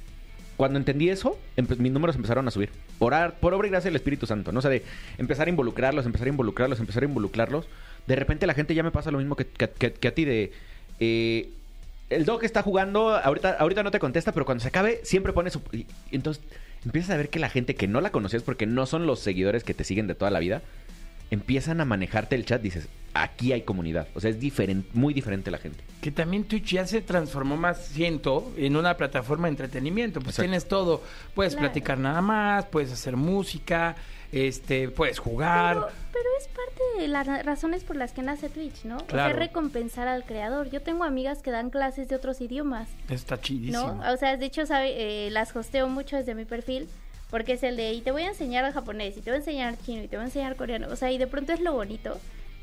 [0.57, 2.71] Cuando entendí eso, mis números empezaron a subir.
[2.99, 4.59] Por, por obra y gracia del Espíritu Santo, ¿no?
[4.61, 4.83] O sea, de
[5.19, 7.69] empezar a involucrarlos, empezar a involucrarlos, empezar a involucrarlos.
[8.07, 10.25] De repente la gente ya me pasa lo mismo que, que- que- que a ti
[10.25, 10.53] de...
[10.99, 11.51] eh,
[12.11, 15.51] el dog está jugando, ahorita, ahorita no te contesta, pero cuando se acabe siempre pone
[15.51, 15.61] su...
[15.73, 16.43] y entonces
[16.85, 19.63] empiezas a ver que la gente que no la conocías, porque no son los seguidores
[19.63, 20.63] que te siguen de toda la vida,
[21.31, 24.09] empiezan a manejarte el chat, dices, aquí hay comunidad.
[24.15, 25.83] O sea, es diferente, muy diferente la gente.
[26.01, 30.21] Que también Twitch ya se transformó más, siento, en una plataforma de entretenimiento.
[30.21, 30.43] Pues Exacto.
[30.43, 31.03] tienes todo.
[31.35, 31.67] Puedes Claro.
[31.69, 33.97] platicar nada más, puedes hacer música,
[34.31, 35.75] este, puedes jugar.
[35.77, 38.99] Pero, pero es parte de las ra- razones por las que nace Twitch, ¿no?
[38.99, 39.31] O Claro.
[39.35, 40.71] sea, recompensar al creador.
[40.71, 43.95] Yo tengo amigas que dan clases de otros idiomas, Está chidísimo.
[43.95, 44.13] ¿no?
[44.13, 46.89] O sea, de hecho, sabe, eh, las hosteo mucho desde mi perfil.
[47.31, 49.77] Porque es el de, y te voy a enseñar japonés, y te voy a enseñar
[49.85, 50.89] chino, y te voy a enseñar coreano.
[50.91, 52.19] O sea, y de pronto es lo bonito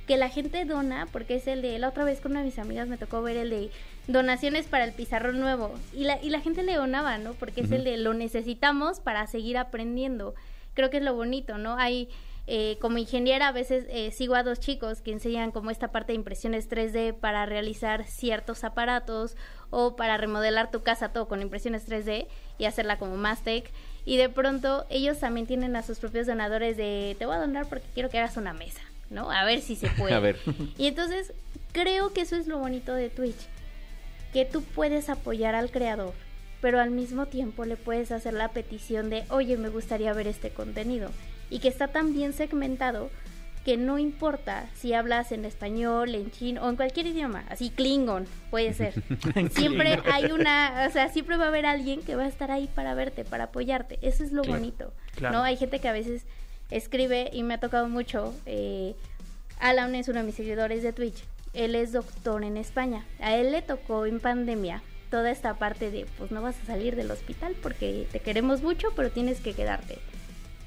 [0.08, 2.60] que la gente dona, porque es el de, la otra vez con una de mis
[2.60, 3.72] amigas me tocó ver el de
[4.08, 5.74] donaciones para el pizarrón nuevo.
[5.94, 7.34] Y la, y la gente le donaba, ¿no?
[7.34, 10.36] Porque es el de, lo necesitamos para seguir aprendiendo.
[10.74, 11.78] Creo que es lo bonito, ¿no?
[11.78, 12.10] Hay,
[12.48, 16.12] eh, como ingeniera, a veces eh, sigo a dos chicos que enseñan como esta parte
[16.12, 19.36] de impresiones 3D para realizar ciertos aparatos
[19.72, 22.28] o para remodelar tu casa todo con impresiones 3D
[22.60, 23.72] y hacerla como más tech.
[24.06, 27.68] Y de pronto ellos también tienen a sus propios donadores de te voy a donar
[27.68, 29.32] porque quiero que hagas una mesa, ¿no?
[29.32, 30.14] A ver si se puede.
[30.14, 30.38] A ver.
[30.78, 31.34] Y entonces
[31.72, 33.38] creo que eso es lo bonito de Twitch,
[34.34, 36.14] que tú puedes apoyar al creador,
[36.62, 40.50] pero al mismo tiempo le puedes hacer la petición de, oye, me gustaría ver este
[40.50, 41.10] contenido.
[41.50, 43.10] Y que está tan bien segmentado
[43.64, 48.26] que no importa si hablas en español, en chino o en cualquier idioma, así Klingon,
[48.52, 48.94] puede ser.
[49.52, 52.70] siempre hay una, o sea, siempre va a haber alguien que va a estar ahí
[52.76, 53.98] para verte, para apoyarte.
[54.04, 54.94] Eso es lo Claro, bonito.
[55.16, 55.38] claro.
[55.38, 55.44] ¿No?
[55.44, 56.24] Hay gente que a veces
[56.72, 58.34] escribe y me ha tocado mucho.
[58.46, 58.96] Eh,
[59.60, 61.24] Alan es uno de mis seguidores de Twitch.
[61.54, 63.06] Él es doctor en España.
[63.20, 66.96] A él le tocó en pandemia toda esta parte de, pues no vas a salir
[66.96, 69.98] del hospital porque te queremos mucho, pero tienes que quedarte.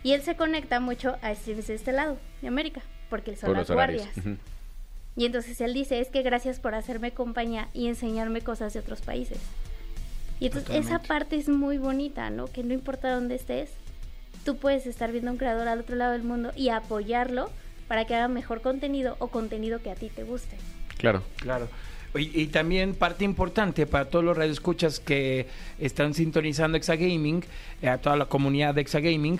[0.03, 2.81] Y él se conecta mucho a streams de este lado, de América,
[3.11, 4.09] porque son Por las guardias.
[5.17, 9.01] Y entonces él dice, es que gracias por hacerme compañía y enseñarme cosas de otros
[9.01, 9.39] países.
[10.41, 12.47] Y entonces esa parte es muy bonita, ¿no?
[12.47, 13.71] Que no importa dónde estés,
[14.45, 17.51] tú puedes estar viendo a un creador al otro lado del mundo y apoyarlo
[17.89, 20.57] para que haga mejor contenido o contenido que a ti te guste.
[20.99, 21.23] Claro.
[21.37, 21.69] Claro.
[22.15, 25.47] Y, y también parte importante para todos los radioescuchas que
[25.79, 27.45] están sintonizando Exagaming,
[27.83, 29.39] eh, a toda la comunidad de Exagaming,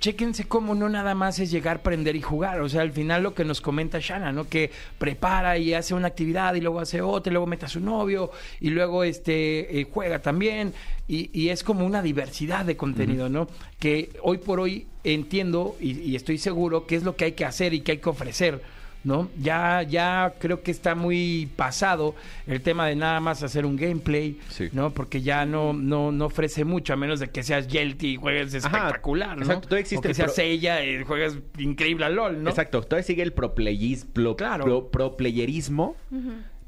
[0.00, 2.60] chéquense cómo no nada más es llegar, prender y jugar.
[2.60, 4.48] O sea, al final lo que nos comenta Shana, ¿no?
[4.48, 7.80] Que prepara y hace una actividad y luego hace otra, y luego mete a su
[7.80, 8.30] novio
[8.60, 10.72] y luego este eh, juega también.
[11.08, 13.48] Y, y es como una diversidad de contenido, ¿no?
[13.78, 17.44] Que hoy por hoy entiendo y, y estoy seguro que es lo que hay que
[17.44, 18.75] hacer y que hay que ofrecer.
[19.06, 19.30] ¿No?
[19.38, 22.14] Ya, ya creo que está muy pasado
[22.46, 24.68] el tema de nada más hacer un gameplay, Sí.
[24.72, 24.90] ¿no?
[24.90, 28.52] Porque ya no, no, no ofrece mucho, a menos de que seas Yelty y juegues
[28.64, 29.42] Ajá, espectacular, ¿no?
[29.44, 32.50] exacto, todavía existe o que seas pro- ella y juegues increíble al LOL, ¿no?
[32.50, 32.82] Exacto.
[32.82, 34.64] Todavía sigue el pro, playis- pro, Claro.
[34.64, 35.94] pro- pro playerismo,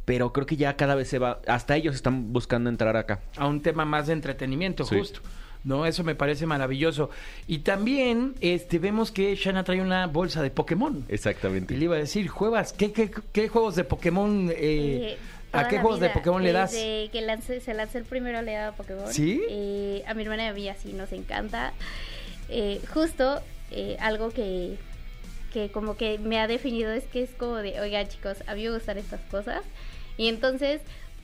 [0.05, 1.41] pero creo que ya cada vez se va.
[1.47, 3.21] Hasta ellos están buscando entrar acá.
[3.37, 4.97] a un tema más de entretenimiento, Sí.
[4.99, 5.21] justo.
[5.65, 5.85] ¿No?
[5.87, 7.11] Eso me parece maravilloso.
[7.47, 11.05] Y también este, vemos que Shana trae una bolsa de Pokémon.
[11.09, 11.75] Exactamente.
[11.75, 12.73] Y le iba a decir, ¿juegas?
[12.73, 14.51] ¿Qué, qué, qué juegos de Pokémon?
[14.51, 15.19] eh, Eh,
[15.53, 16.73] ¿A qué juegos de Pokémon le das?
[16.73, 19.13] Desde que lance- se lanzó el primero le daba Pokémon.
[19.13, 19.43] ¿Sí?
[19.49, 21.73] Eh, a mi hermana y a mí así nos encanta.
[22.51, 23.41] Eh, justo
[23.71, 24.77] eh, algo que,
[25.53, 28.65] que como que me ha definido es que es como de, oigan chicos, a mí
[28.65, 29.63] me gustan estas cosas.
[30.17, 30.81] Y entonces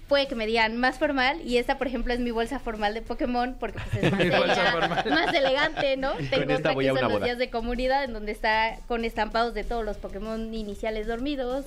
[0.09, 3.03] puede que me digan más formal y esta por ejemplo es mi bolsa formal de
[3.03, 5.05] Pokémon porque pues es más, formal.
[5.11, 6.13] más elegante, ¿no?
[6.31, 7.25] Tengo esta otra que son los boda.
[7.25, 11.65] días de comunidad en donde está con estampados de todos los Pokémon iniciales dormidos.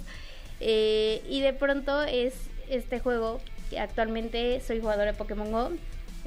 [0.59, 2.33] Eh, y de pronto es
[2.69, 5.71] este juego que actualmente soy jugadora de Pokémon Go.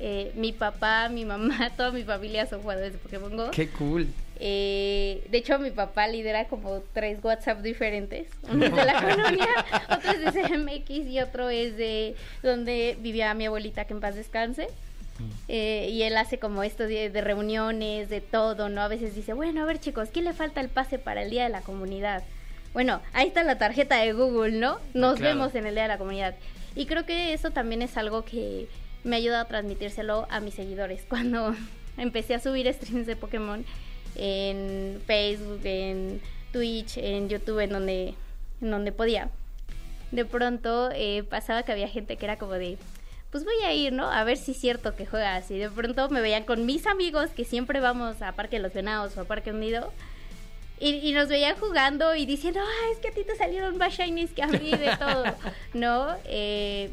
[0.02, 3.50] Eh, mi papá, mi mamá, toda mi familia son jugadores de Pokémon Go.
[3.50, 4.08] Qué cool.
[4.42, 8.26] Eh, de hecho, mi papá lidera como tres WhatsApp diferentes.
[8.50, 9.46] Uno es de la colonia,
[9.90, 14.14] otro es de CMX y otro es de donde vivía mi abuelita, que en paz
[14.14, 14.68] descanse.
[15.48, 18.80] Eh, y él hace como esto de, de reuniones, de todo, ¿no?
[18.80, 21.42] A veces dice, bueno, a ver chicos, ¿quién le falta el pase para el Día
[21.42, 22.22] de la Comunidad?
[22.72, 24.78] Bueno, ahí está la tarjeta de Google, ¿no?
[24.94, 25.34] Nos Claro.
[25.36, 26.34] vemos en el Día de la Comunidad.
[26.74, 28.66] Y creo que eso también es algo que
[29.04, 31.02] me ayuda a transmitírselo a mis seguidores.
[31.08, 31.54] Cuando
[31.96, 33.64] empecé a subir streams de Pokémon
[34.16, 36.20] en Facebook, en
[36.52, 38.14] Twitch, en YouTube, en donde,
[38.60, 39.30] en donde podía,
[40.10, 42.78] de pronto eh, pasaba que había gente que era como de,
[43.30, 44.10] pues voy a ir, ¿no?
[44.10, 45.50] A ver si es cierto que juegas.
[45.50, 48.72] Y de pronto me veían con mis amigos que siempre vamos a Parque de los
[48.72, 49.92] Venados o a Parque Hundido.
[50.80, 53.92] Y, y nos veían jugando y diciendo, ah, es que a ti te salieron más
[53.92, 55.24] shinies que a mí de todo,
[55.74, 56.16] ¿no?
[56.24, 56.90] Eh,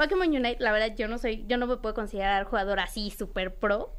[0.00, 3.52] Pokémon Unite, la verdad, yo no soy, yo no me puedo considerar jugador así super
[3.54, 3.90] pro.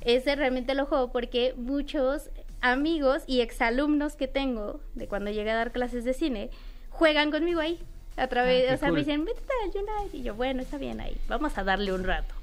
[0.00, 5.54] Ese realmente lo juego porque muchos amigos y exalumnos que tengo de cuando llegué a
[5.54, 6.50] dar clases de cine
[6.88, 7.78] juegan conmigo ahí.
[8.16, 8.94] A través, Ah, o sea, cool.
[8.98, 10.16] me dicen, vete al Unite.
[10.16, 12.34] Y yo, bueno, está bien ahí, vamos a darle un rato.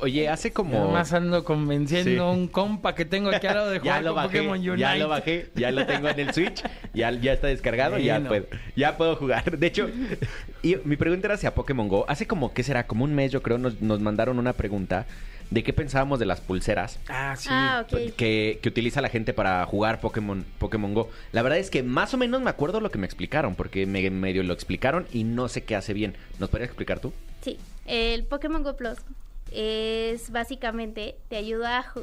[0.00, 0.72] Oye, hace como.
[0.74, 2.16] Nada más ando convenciendo Sí.
[2.18, 4.58] a un compa que tengo aquí al lado de ya jugar lo con bajé, Pokémon
[4.58, 4.78] Unite.
[4.78, 6.62] ya lo bajé, ya lo tengo en el Switch,
[6.94, 9.58] ya, ya está descargado, ya puedo, ya puedo jugar.
[9.58, 9.88] De hecho,
[10.62, 12.04] y mi pregunta era hacia Pokémon Go.
[12.08, 12.86] Hace como, ¿qué será?
[12.86, 15.06] Como un mes, yo creo, nos, nos mandaron una pregunta
[15.50, 17.48] de qué pensábamos de las pulseras Ah, sí.
[17.50, 17.86] Ah,
[18.18, 21.08] que, que utiliza la gente para jugar Pokémon, Pokémon Go.
[21.32, 24.10] La verdad es que más o menos me acuerdo lo que me explicaron, porque me
[24.10, 26.14] medio lo explicaron y no sé qué hace bien.
[26.38, 27.14] ¿Nos podrías explicar tú?
[27.40, 28.98] Sí, el Pokémon Go Plus
[29.52, 31.94] es básicamente te ayuda a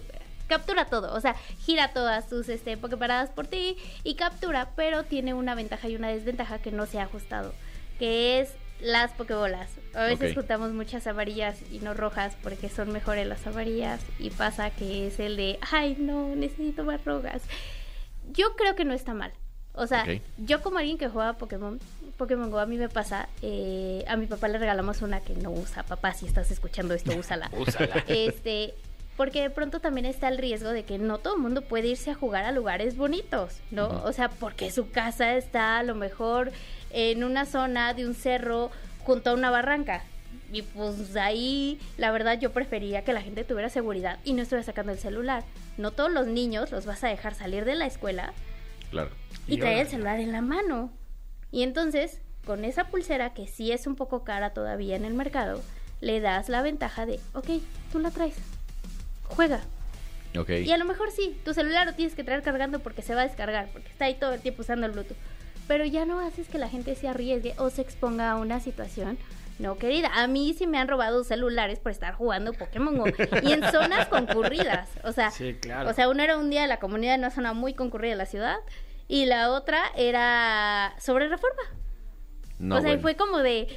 [0.47, 5.33] captura todo, o sea, gira todas tus este Poképaradas por ti y captura, pero tiene
[5.33, 7.53] una ventaja y una desventaja que no se ha ajustado,
[7.99, 9.69] que es las Pokébolas.
[9.93, 14.69] A veces juntamos muchas amarillas y no rojas porque son mejores las amarillas y pasa
[14.69, 17.41] que es el de, ay, no, necesito más rojas.
[18.31, 19.31] Yo creo que no está mal.
[19.73, 20.05] O sea,
[20.37, 21.79] yo como alguien que juega Pokémon,
[22.17, 25.51] Pokémon Go a mí me pasa, eh, a mi papá le regalamos una que no
[25.51, 25.83] usa.
[25.83, 27.49] Papá, si estás escuchando esto, úsala.
[27.57, 28.03] Úsala.
[28.07, 28.73] Este,
[29.17, 32.11] porque de pronto también está el riesgo de que no todo el mundo puede irse
[32.11, 33.87] a jugar a lugares bonitos, ¿no?
[34.03, 36.51] O sea, porque su casa está a lo mejor
[36.91, 38.71] en una zona de un cerro
[39.03, 40.03] junto a una barranca.
[40.51, 44.63] Y pues ahí, la verdad, yo prefería que la gente tuviera seguridad y no estuviera
[44.65, 45.43] sacando el celular.
[45.77, 48.33] No todos los niños los vas a dejar salir de la escuela
[48.91, 49.09] Claro.
[49.47, 50.91] y Y traer el celular en la mano.
[51.55, 55.61] Y entonces, con esa pulsera que sí es un poco cara todavía en el mercado,
[56.01, 57.47] le das la ventaja de, ok,
[57.93, 58.35] tú la traes,
[59.23, 59.61] juega.
[60.37, 60.49] Ok.
[60.49, 63.21] Y a lo mejor sí, tu celular lo tienes que traer cargando porque se va
[63.21, 65.15] a descargar, porque está ahí todo el tiempo usando el Bluetooth.
[65.65, 69.17] Pero ya no haces que la gente se arriesgue o se exponga a una situación
[69.57, 70.09] no querida.
[70.13, 73.05] A mí sí me han robado celulares por estar jugando Pokémon Go
[73.41, 74.89] y en zonas concurridas.
[75.05, 75.89] O sea, Sí, claro.
[75.89, 78.17] o sea, uno era un día de la comunidad en una zona muy concurrida de
[78.17, 78.57] la ciudad
[79.07, 81.61] y la otra era sobre reforma.
[82.59, 83.01] No, o sea, y bueno.
[83.01, 83.67] fue como de,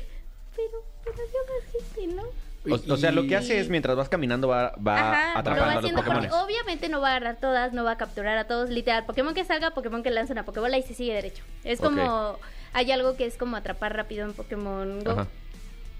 [0.56, 2.22] pero, pero había más gente, ¿no?
[2.70, 5.64] O, o sea, lo que hace es mientras vas caminando va, va Ajá, lo atrapando
[5.64, 6.28] va a los haciendo Pokémon.
[6.28, 9.32] porque obviamente no va a agarrar todas, no va a capturar a todos, literal, Pokémon
[9.34, 11.42] que salga, Pokémon que lanza una Pokébola y se sigue derecho.
[11.64, 12.36] Es como,
[12.74, 15.26] hay algo que es como atrapar rápido en Pokémon Go, Ajá.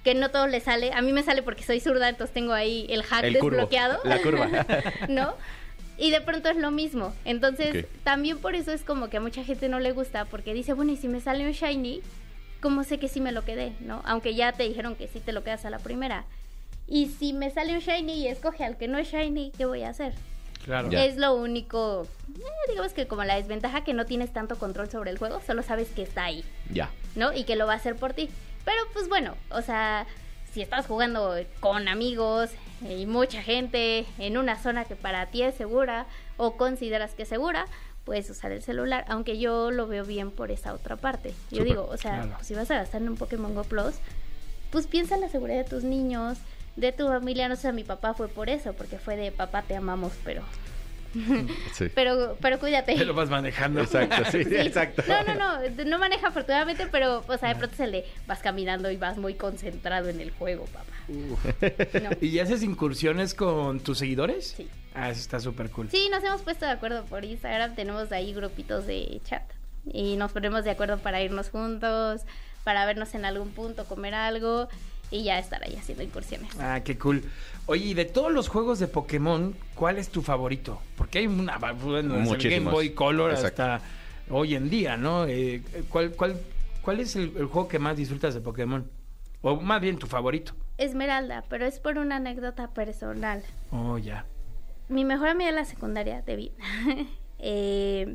[0.04, 2.86] que no todo le sale, a mí me sale porque soy zurda, entonces tengo ahí
[2.90, 4.00] el hack El curvo, desbloqueado.
[4.04, 4.48] la curva.
[5.08, 5.34] ¿No?
[5.98, 7.12] Y de pronto es lo mismo.
[7.24, 7.90] Entonces, Ok.
[8.04, 10.92] también por eso es como que a mucha gente no le gusta, porque dice, bueno,
[10.92, 12.00] y si me sale un shiny,
[12.60, 13.72] ¿cómo sé que sí me lo quedé?
[13.80, 14.00] ¿No?
[14.04, 16.24] Aunque ya te dijeron que sí te lo quedas a la primera.
[16.86, 19.82] Y si me sale un shiny y escoge al que no es shiny, ¿qué voy
[19.82, 20.14] a hacer?
[20.64, 20.88] Claro.
[20.90, 21.04] Ya.
[21.04, 22.06] Es lo único,
[22.36, 25.62] eh, digamos que como la desventaja que no tienes tanto control sobre el juego, solo
[25.62, 26.90] sabes que está ahí, Ya.
[27.16, 27.32] ¿no?
[27.32, 28.28] Y que lo va a hacer por ti.
[28.64, 30.06] Pero pues bueno, o sea,
[30.52, 32.50] si estás jugando con amigos
[32.88, 37.28] y mucha gente en una zona que para ti es segura o consideras que es
[37.28, 37.66] segura,
[38.04, 41.34] puedes usar el celular, aunque yo lo veo bien por esa otra parte.
[41.50, 42.30] Yo digo, o sea, claro.
[42.36, 43.96] pues, si vas a gastar en un Pokémon Go Plus,
[44.70, 46.38] pues piensa en la seguridad de tus niños,
[46.76, 49.74] de tu familia, no sé, mi papá fue por eso, porque fue de papá te
[49.76, 50.42] amamos, pero
[51.74, 51.86] Sí.
[51.94, 52.94] pero pero cuídate.
[52.94, 53.80] Te lo vas manejando.
[53.80, 54.56] Exacto, sí, Sí.
[54.56, 55.02] exacto.
[55.08, 58.40] No, no, no, no maneja afortunadamente, pero o sea, de pronto es el de vas
[58.40, 60.84] caminando y vas muy concentrado en el juego, papá.
[61.08, 62.10] No.
[62.20, 64.54] ¿Y haces incursiones con tus seguidores?
[64.56, 64.68] Sí.
[64.94, 65.88] Ah, eso está súper cool.
[65.90, 69.42] Sí, nos hemos puesto de acuerdo por Instagram, tenemos ahí grupitos de chat
[69.86, 72.22] y nos ponemos de acuerdo para irnos juntos,
[72.64, 74.68] para vernos en algún punto, comer algo
[75.10, 76.50] y ya estar ahí haciendo incursiones.
[76.58, 77.24] Ah, qué cool.
[77.66, 80.80] Oye, y de todos los juegos de Pokémon, ¿cuál es tu favorito?
[80.96, 82.70] Porque hay una, bueno, Game.
[82.70, 83.62] Boy Color Exacto.
[83.62, 83.86] hasta
[84.30, 85.26] hoy en día, ¿no?
[85.26, 86.40] Eh, ¿cuál, cuál,
[86.82, 88.90] ¿Cuál es el, el juego que más disfrutas de Pokémon?
[89.42, 90.52] O más bien tu favorito.
[90.78, 93.42] Esmeralda, pero es por una anécdota personal.
[93.70, 94.24] Oh, ya.
[94.88, 96.50] mi mejor amiga de la secundaria, David,
[97.38, 98.14] eh,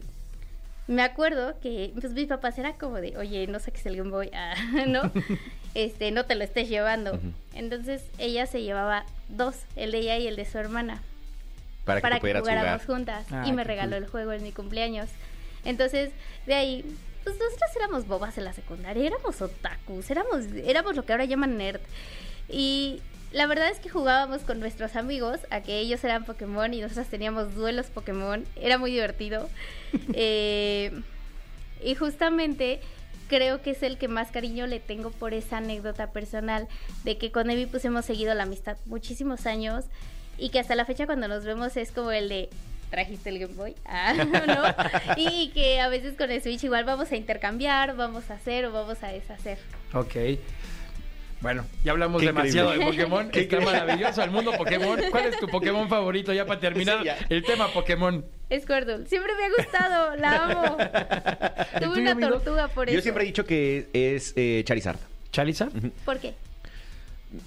[0.88, 4.32] me acuerdo que pues, mis papás era como de, oye, no saques el Game Boy,
[4.34, 4.56] ah,
[4.88, 5.12] ¿no?
[5.76, 7.20] Este, no te lo estés llevando.
[7.56, 11.02] Entonces ella se llevaba dos, el de ella y el de su hermana,
[11.84, 12.42] Para que para que jugar.
[12.42, 13.26] jugáramos juntas.
[13.32, 14.04] Ah, y me regaló cool.
[14.04, 15.10] el juego en mi cumpleaños.
[15.66, 16.12] Entonces,
[16.46, 16.86] de ahí,
[17.24, 21.58] pues nosotros éramos bobas en la secundaria, éramos otakus, éramos, éramos lo que ahora llaman
[21.58, 21.82] nerd.
[22.50, 26.82] Y la verdad es que jugábamos con nuestros amigos a que ellos eran Pokémon y
[26.82, 28.46] nosotros teníamos duelos Pokémon.
[28.56, 29.50] Era muy divertido.
[30.16, 30.92] Eh,
[31.84, 32.80] y justamente
[33.28, 36.68] creo que es el que más cariño le tengo por esa anécdota personal
[37.04, 39.86] de que con Evi pues hemos seguido la amistad muchísimos años
[40.38, 42.50] y que hasta la fecha cuando nos vemos es como el de
[42.94, 45.14] trajiste el Game Boy ah, ¿no?
[45.18, 48.72] y que a veces con el Switch igual vamos a intercambiar vamos a hacer o
[48.72, 49.58] vamos a deshacer
[49.94, 50.16] Ok.
[51.42, 52.98] Bueno, ya hablamos Qué demasiado increíble.
[52.98, 53.30] de Pokémon.
[53.34, 54.98] Está maravilloso el mundo Pokémon.
[55.12, 57.18] ¿Cuál es tu Pokémon favorito ya para terminar Sí, ya.
[57.30, 58.24] el tema Pokémon?
[58.62, 60.78] Squirtle siempre me ha gustado la amo
[61.74, 62.30] ¿El tuve una amigo?
[62.30, 65.00] tortuga por eso Yo siempre he dicho que es eh, Charizard.
[65.32, 65.72] ¿Charizard?
[66.06, 66.34] ¿por qué?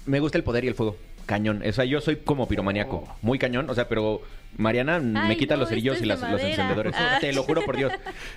[0.05, 0.95] Me gusta el poder y el fuego.
[1.27, 1.61] Cañón.
[1.63, 3.03] O sea, yo soy como piromaniaco.
[3.07, 3.15] Oh.
[3.21, 3.69] Muy cañón.
[3.69, 4.21] O sea, pero
[4.57, 6.49] Mariana me Ay, quita no, los cerillos y es las- de los madera.
[6.49, 6.95] encendedores.
[6.97, 7.17] Ah.
[7.21, 7.91] Te lo juro por Dios.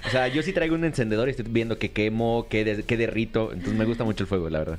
[0.07, 2.97] O sea, yo sí traigo un encendedor y estoy viendo que quemo, que, des- que
[2.99, 3.53] derrito.
[3.53, 4.79] Entonces me gusta mucho el fuego, la verdad.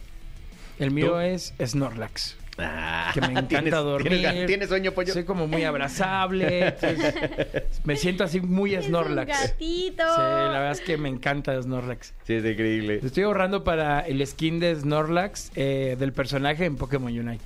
[0.78, 1.18] El mío ¿Tú?
[1.20, 2.38] es Snorlax.
[2.58, 4.20] Ah, Que me encanta ¿tienes- dormir.
[4.20, 5.14] ¿tienes, ¿Tienes sueño, pollo?
[5.14, 6.68] Soy como muy abrazable.
[6.68, 7.16] entonces,
[7.86, 9.28] me siento así muy es un Snorlax.
[9.42, 12.14] gatito Sí, la verdad es que me encanta Snorlax.
[12.26, 13.00] Sí, es increíble.
[13.04, 17.44] Estoy ahorrando para el skin de Snorlax eh, del personaje en Pokémon Unite.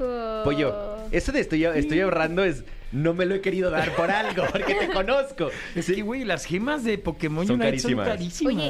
[0.00, 0.42] Oh.
[0.44, 2.64] Pollo, eso de estoy, estoy ahorrando es...
[2.92, 5.48] No me lo he querido dar por algo, porque te conozco.
[5.74, 8.06] Es que, güey, las gemas de Pokémon Son Unite son carísimas.
[8.08, 8.16] Oye,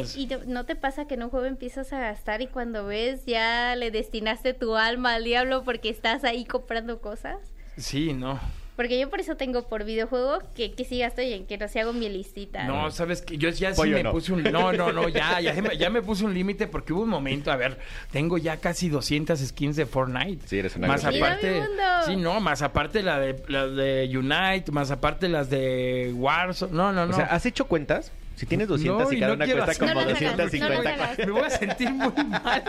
[0.06, 0.16] carísimas.
[0.16, 3.26] ¿y no- no te pasa que en un juego empiezas a gastar y cuando ves
[3.26, 7.38] ya le destinaste tu alma al diablo porque estás ahí comprando cosas?
[7.76, 8.38] Sí, no.
[8.82, 11.68] Porque yo por eso tengo por videojuego que, que sí gasto y en que no
[11.68, 12.64] se hago mi listita.
[12.64, 14.10] No, sabes que yo ya sí me no.
[14.10, 17.08] puse un no, no, no, ya, ya, ya me puse un límite porque hubo un
[17.08, 17.78] momento, a ver,
[18.10, 20.48] tengo ya casi 200 skins de Fortnite.
[20.48, 21.62] Sí, eres una más aparte,
[22.06, 26.72] sí, no, más aparte la de la de Unite, más aparte las de Warzone.
[26.72, 27.12] No, no, no.
[27.12, 29.94] O sea, ¿has hecho cuentas Si tienes 200 No, y cada no una cuesta como
[30.00, 30.90] No las hagas, no las 250.
[31.04, 31.18] hagas.
[31.18, 32.64] Me voy a sentir muy mal.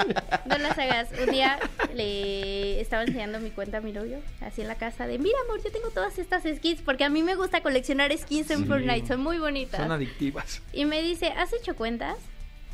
[0.45, 1.07] No las hagas.
[1.25, 1.59] Un día
[1.95, 5.63] le estaba enseñando mi cuenta a mi novio, así en la casa, de mira amor,
[5.63, 8.65] yo tengo todas estas skins, porque a mí me gusta coleccionar skins en Sí.
[8.65, 9.79] Fortnite, son muy bonitas.
[9.79, 10.61] Son adictivas.
[10.73, 12.17] Y me dice, ¿has hecho cuentas?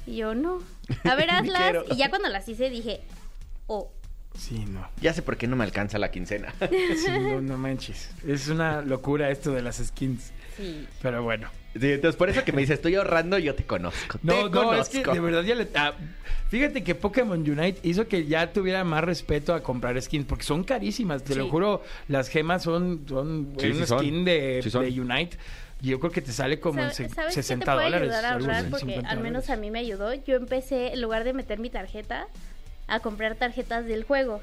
[0.06, 0.62] Y yo, no.
[1.04, 1.76] A ver, hazlas.
[1.92, 3.02] Y ya cuando las hice dije,
[3.68, 3.92] oh,
[4.38, 4.88] Sí, no.
[5.02, 6.54] Ya sé por qué no me alcanza la quincena.
[6.70, 8.10] Sí, no, no manches.
[8.26, 10.32] Es una locura esto de las skins.
[10.56, 10.88] sí.
[11.02, 11.50] Pero bueno.
[11.80, 14.18] Sí, entonces por eso que me dice, estoy ahorrando, yo te conozco.
[14.24, 14.98] No, te no, conozco.
[14.98, 15.68] es que de verdad ya le...
[15.76, 15.94] ah,
[16.50, 20.64] fíjate que Pokémon Unite hizo que ya tuviera más respeto a comprar skins, porque son
[20.64, 24.00] carísimas, te lo juro, las gemas son, son Sí, sí son.
[24.00, 24.84] skin de, Sí son.
[24.84, 25.38] de Unite.
[25.82, 27.86] y Yo creo que te sale como en ¿Sabes, se- ¿sabes qué te 60 puede
[27.86, 28.02] dólares.
[28.14, 28.64] ayudar a ahorrar?
[28.70, 30.14] Porque 50 al menos a mí me ayudó.
[30.14, 32.26] Yo empecé, en lugar de meter mi tarjeta,
[32.88, 34.42] a comprar tarjetas del juego.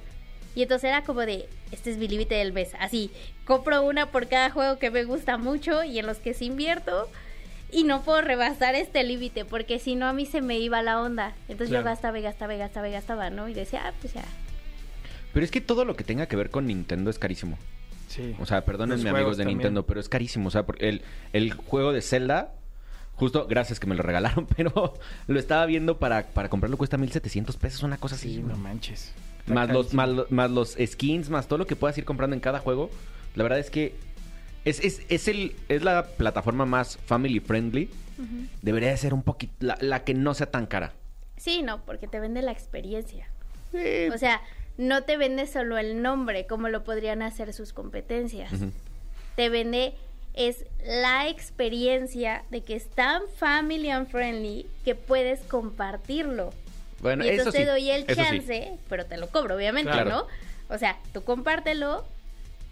[0.57, 2.73] Y entonces era como de, este es mi límite del mes.
[2.81, 3.11] Así,
[3.45, 7.09] compro una por cada juego que me gusta mucho y en los que sí invierto.
[7.71, 11.01] Y no puedo rebasar este límite, porque si no a mí se me iba la
[11.01, 11.35] onda.
[11.49, 11.85] Entonces Claro.
[11.85, 13.49] yo gastaba y gastaba y gastaba y gastaba, ¿no?
[13.49, 14.25] Y decía, ah, pues ya.
[15.33, 17.59] Pero es que todo lo que tenga que ver con Nintendo es carísimo.
[18.09, 18.35] Sí.
[18.41, 19.59] O sea, perdónenme amigos de también.
[19.59, 20.49] Nintendo, pero es carísimo.
[20.49, 21.03] O sea, porque el,
[21.35, 22.53] el juego de Zelda,
[23.17, 24.95] justo gracias que me lo regalaron, pero
[25.27, 28.37] lo estaba viendo para, para comprarlo, cuesta 1700 pesos, una cosa así.
[28.37, 29.13] Sí, no manches.
[29.47, 32.59] Más, los, más, más los skins, más todo lo que puedas ir comprando en cada
[32.59, 32.91] juego.
[33.35, 33.95] La verdad es que
[34.65, 37.89] es, es, es, el, es la plataforma más family friendly.
[38.63, 40.93] Debería de ser un poquito la, la que no sea tan cara.
[41.37, 43.29] Sí, no, porque te vende la experiencia.
[44.13, 44.41] O sea,
[44.79, 48.53] no te vende solo el nombre, como lo podrían hacer sus competencias.
[49.37, 49.95] Te vende
[50.37, 56.53] es la experiencia de que es tan family and friendly que puedes compartirlo.
[57.01, 57.65] Bueno, y eso entonces sí.
[57.67, 58.29] te doy el eso sí.
[58.39, 60.11] chance, pero te lo cobro, obviamente, Claro.
[60.11, 60.27] ¿no?
[60.75, 62.05] O sea, tú compártelo,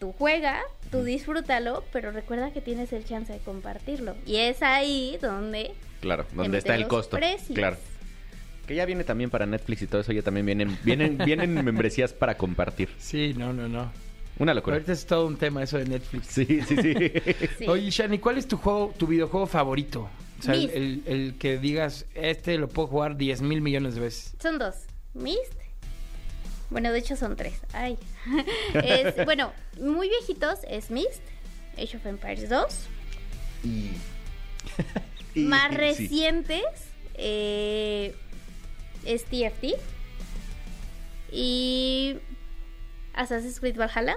[0.01, 0.61] tú juega,
[0.91, 4.17] tú disfrútalo, pero recuerda que tienes el chance de compartirlo.
[4.27, 7.17] Y es ahí donde Claro, donde está el costo.
[7.17, 7.55] precios.
[7.57, 7.77] Claro.
[8.67, 12.13] Que ya viene también para Netflix y todo eso, ya también vienen, vienen, vienen membresías
[12.13, 12.89] para compartir.
[12.99, 13.93] Sí, no, no, no.
[14.39, 14.77] Una locura.
[14.77, 16.27] Ahorita es todo un tema eso de Netflix.
[16.27, 16.95] Sí, sí, sí.
[17.59, 17.69] Sí.
[17.69, 20.09] Oye, Shani, ¿cuál es tu juego, tu videojuego favorito?
[20.45, 20.75] O sea, el, Myst.
[20.77, 24.35] el- el que digas, este lo puedo jugar 10 mil millones de veces.
[24.41, 24.75] Son dos.
[25.15, 25.53] Mist.
[26.71, 27.55] Bueno, de hecho son tres.
[27.73, 27.99] Ay.
[28.75, 31.23] Es, bueno, muy viejitos es Mist,
[31.79, 32.87] Age of Empires 2.
[33.65, 33.91] Y-
[35.35, 35.77] y- Más sí.
[35.77, 36.63] recientes
[37.15, 38.15] eh,
[39.05, 39.75] es TFT.
[41.31, 42.17] Y
[43.15, 44.17] Assassin's Creed Valhalla.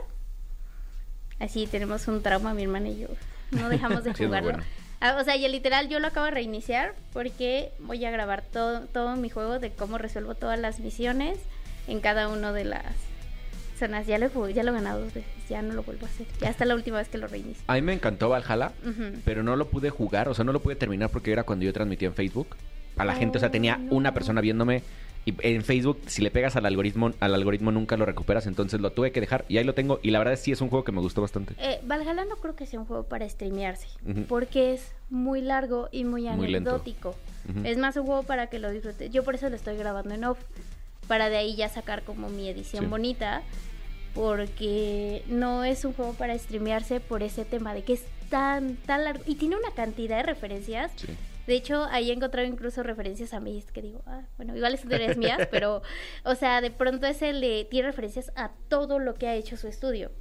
[1.40, 3.08] Así tenemos un trauma, mi hermana y yo.
[3.52, 4.52] No dejamos de Sí, jugarlo.
[4.54, 4.64] bueno.
[5.00, 8.82] Ah, o sea, y literal yo lo acabo de reiniciar porque voy a grabar todo,
[8.82, 11.38] todo mi juego de cómo resuelvo todas las misiones
[11.88, 12.84] en cada una de las
[13.78, 14.08] zonas.
[14.08, 16.26] Ya lo, ya lo he ganado dos veces, ya no lo vuelvo a hacer.
[16.42, 17.64] Ya hasta la última vez que lo reinicio.
[17.68, 19.20] A mí me encantó Valhalla, Ujú.
[19.24, 21.74] pero no lo pude jugar, o sea, no lo pude terminar porque era cuando yo
[21.74, 22.56] transmitía en Facebook.
[22.98, 24.82] A la gente, o sea, tenía una persona viéndome
[25.28, 28.92] y en Facebook si le pegas al algoritmo, al algoritmo nunca lo recuperas, entonces lo
[28.92, 30.86] tuve que dejar y ahí lo tengo y la verdad es sí es un juego
[30.86, 31.54] que me gustó bastante.
[31.60, 33.88] Eh, Valhalla no creo que sea un juego para streamearse,
[34.30, 37.14] porque es muy largo y muy anecdótico.
[37.64, 39.12] Es más un juego para que lo disfrutes.
[39.12, 40.38] Yo por eso lo estoy grabando en off,
[41.08, 42.90] para de ahí ya sacar como mi edición Sí.
[42.90, 43.42] bonita,
[44.14, 49.04] porque no es un juego para streamearse por ese tema de que es tan, tan
[49.04, 50.92] largo y tiene una cantidad de referencias.
[50.96, 51.08] Sí.
[51.48, 54.86] De hecho, ahí he encontrado incluso referencias a Myst que digo, ah, bueno, igual es
[54.88, 55.82] de las mías, pero,
[56.26, 59.56] o sea, de pronto es el de, tiene referencias a todo lo que ha hecho
[59.58, 60.12] su estudio.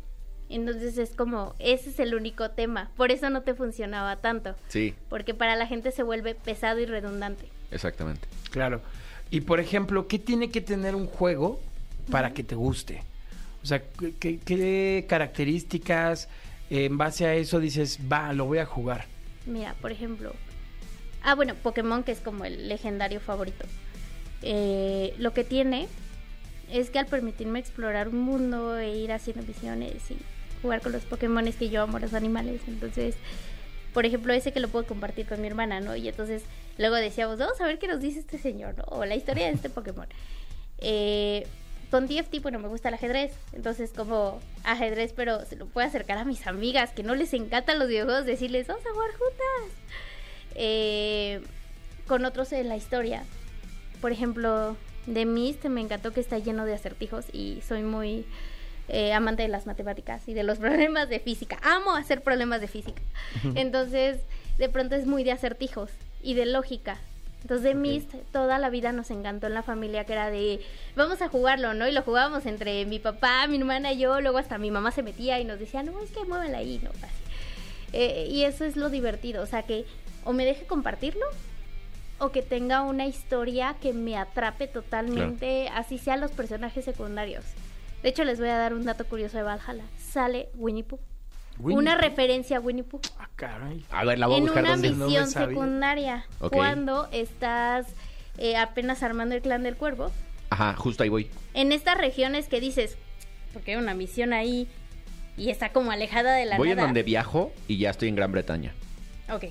[0.49, 2.93] Entonces es como, ese es el único tema.
[2.97, 4.55] Por eso no te funcionaba tanto.
[4.69, 7.49] Sí, Porque para la gente se vuelve pesado y redundante.
[7.73, 8.29] exactamente.
[8.53, 8.81] Claro.
[9.29, 11.61] Y por ejemplo, ¿qué tiene que tener un juego
[12.13, 13.03] para que te guste?
[13.65, 16.29] O sea, ¿qué, qué- qué características
[16.71, 19.07] eh, en base a eso dices, va, lo voy a jugar?
[19.47, 20.33] Mira, por ejemplo.
[21.29, 23.67] Ah, bueno, Pokémon, que es como el legendario favorito.
[24.43, 25.89] Eh, lo que tiene
[26.71, 30.19] es que al permitirme explorar un mundo e ir haciendo misiones y
[30.63, 33.17] jugar con los Pokémon que yo amo los animales, entonces,
[33.93, 35.97] por ejemplo, ese que lo puedo compartir con mi hermana, ¿no?
[35.97, 36.45] Y entonces
[36.79, 38.85] luego decíamos, vamos a ver qué nos dice este señor, ¿no?
[38.85, 40.07] O la historia de este Pokémon.
[40.79, 41.45] Eh,
[41.91, 43.33] con TFT, bueno, me gusta el ajedrez.
[43.53, 47.81] Entonces, como ajedrez, pero se lo puedo acercar a mis amigas que no les encantan
[47.81, 50.06] los videojuegos, decirles, vamos a jugar juntas.
[50.59, 51.43] Eh,
[52.09, 53.25] con otros en la historia.
[54.01, 54.77] Por ejemplo,
[55.07, 58.25] de Myst me encantó que está lleno de acertijos y soy muy
[58.89, 61.59] eh, amante de las matemáticas y de los problemas de física.
[61.63, 63.03] Amo hacer problemas de física.
[63.55, 64.19] Entonces,
[64.59, 65.91] de pronto es muy de acertijos
[66.23, 66.99] y de lógica.
[67.43, 70.61] Entonces, de Myst, toda la vida nos encantó en la familia que era de,
[70.97, 71.87] vamos a jugarlo, ¿no?
[71.87, 75.03] Y lo jugábamos entre mi papá, mi hermana y yo, luego hasta mi mamá se
[75.03, 76.91] metía y nos decía, no, es que muévela ahí, ¿no?
[76.91, 77.27] Así.
[77.93, 79.85] Eh, y eso es lo divertido, o sea que
[80.27, 81.25] o me deje compartirlo
[82.19, 87.45] o que tenga una historia que me atrape totalmente, así sean los personajes secundarios.
[88.03, 89.85] De hecho, les voy a dar un dato curioso de Valhalla.
[89.99, 90.99] Sale Winnie Pooh.
[91.59, 92.01] Winnie una Pooh.
[92.03, 93.01] referencia a Winnie Pooh.
[93.19, 93.85] Ah, caray.
[93.91, 94.91] A ver, la voy a en buscar una dónde.
[94.91, 96.27] No me misión secundaria.
[96.41, 96.53] Ok.
[96.53, 97.87] Cuando estás
[98.39, 100.11] eh, apenas armando el clan del cuervo.
[100.51, 101.31] Ajá, justo ahí voy.
[101.55, 102.97] En estas regiones que dices,
[103.53, 104.69] porque hay una misión ahí
[105.37, 106.89] y está como alejada de la Voy en nada.
[106.89, 108.73] donde viajo y ya estoy en Gran Bretaña.
[109.31, 109.47] Ok.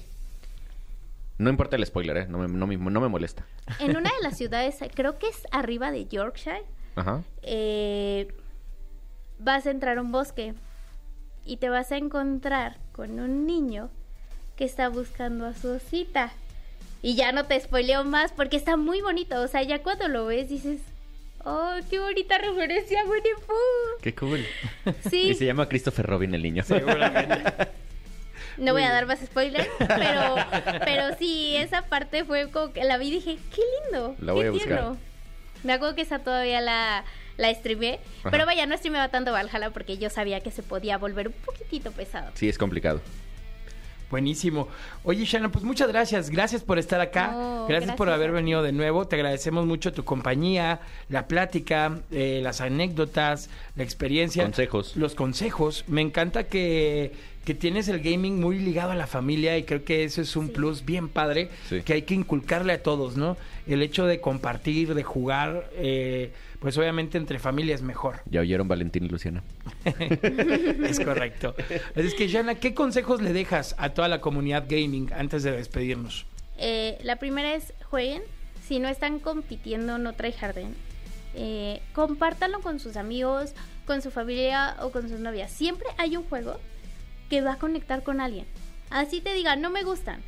[1.37, 2.25] No importa el spoiler, ¿eh?
[2.27, 3.45] No me, no me- no me molesta.
[3.79, 6.63] En una de las ciudades, creo que es arriba de Yorkshire,
[6.95, 7.23] Ajá.
[7.41, 8.33] eh,
[9.39, 10.53] vas a entrar a un bosque
[11.43, 13.89] y te vas a encontrar con un niño
[14.55, 16.31] que está buscando a su osita.
[17.01, 19.39] Y ya no te spoileo más porque está muy bonito.
[19.41, 20.79] O sea, ya cuando lo ves dices,
[21.43, 24.01] oh, qué bonita referencia Winnie Pooh.
[24.01, 24.43] Qué cool.
[25.09, 26.63] Sí, Y se llama Christopher Robin el niño.
[28.57, 30.35] No voy a dar más spoilers, pero,
[30.85, 34.15] pero sí, esa parte fue como que la vi y dije, qué lindo.
[34.19, 34.67] La qué voy a buscar.
[34.67, 34.97] tierno".
[35.63, 37.03] Me acuerdo que esa todavía la,
[37.37, 38.31] la streamé, Ajá.
[38.31, 41.91] pero vaya, no streameaba tanto Valhalla porque yo sabía que se podía volver un poquitito
[41.91, 42.31] pesado.
[42.35, 43.01] Sí, es complicado.
[44.11, 44.67] Buenísimo.
[45.03, 46.29] Oye, Shannon, pues muchas gracias.
[46.29, 47.31] Gracias por estar acá.
[47.31, 49.07] No, gracias, por haber venido de nuevo.
[49.07, 50.79] Te agradecemos mucho tu compañía,
[51.09, 54.43] la plática, eh, las anécdotas, la experiencia.
[54.43, 54.95] Consejos.
[54.95, 55.83] Los consejos.
[55.87, 60.03] Me encanta que, que tienes el gaming muy ligado a la familia y creo que
[60.03, 60.53] eso es un Sí.
[60.53, 61.81] plus bien padre Sí.
[61.81, 63.37] que hay que inculcarle a todos, ¿no?
[63.67, 66.31] El hecho de compartir, de jugar, eh,
[66.65, 68.21] pues obviamente entre familias mejor.
[68.25, 69.43] Ya oyeron Valentín y Luciana.
[69.85, 71.53] Es correcto.
[71.95, 75.51] Así es que, Jana, ¿qué consejos le dejas a toda la comunidad gaming antes de
[75.51, 76.25] despedirnos?
[76.57, 78.23] Eh, la primera es jueguen.
[78.67, 80.73] Si no están compitiendo, no tryharden.
[81.35, 83.53] Eh, compártanlo con sus amigos,
[83.85, 85.51] con su familia o con sus novias.
[85.51, 86.59] Siempre hay un juego
[87.29, 88.47] que va a conectar con alguien.
[88.89, 90.23] Así te diga, no me gustan.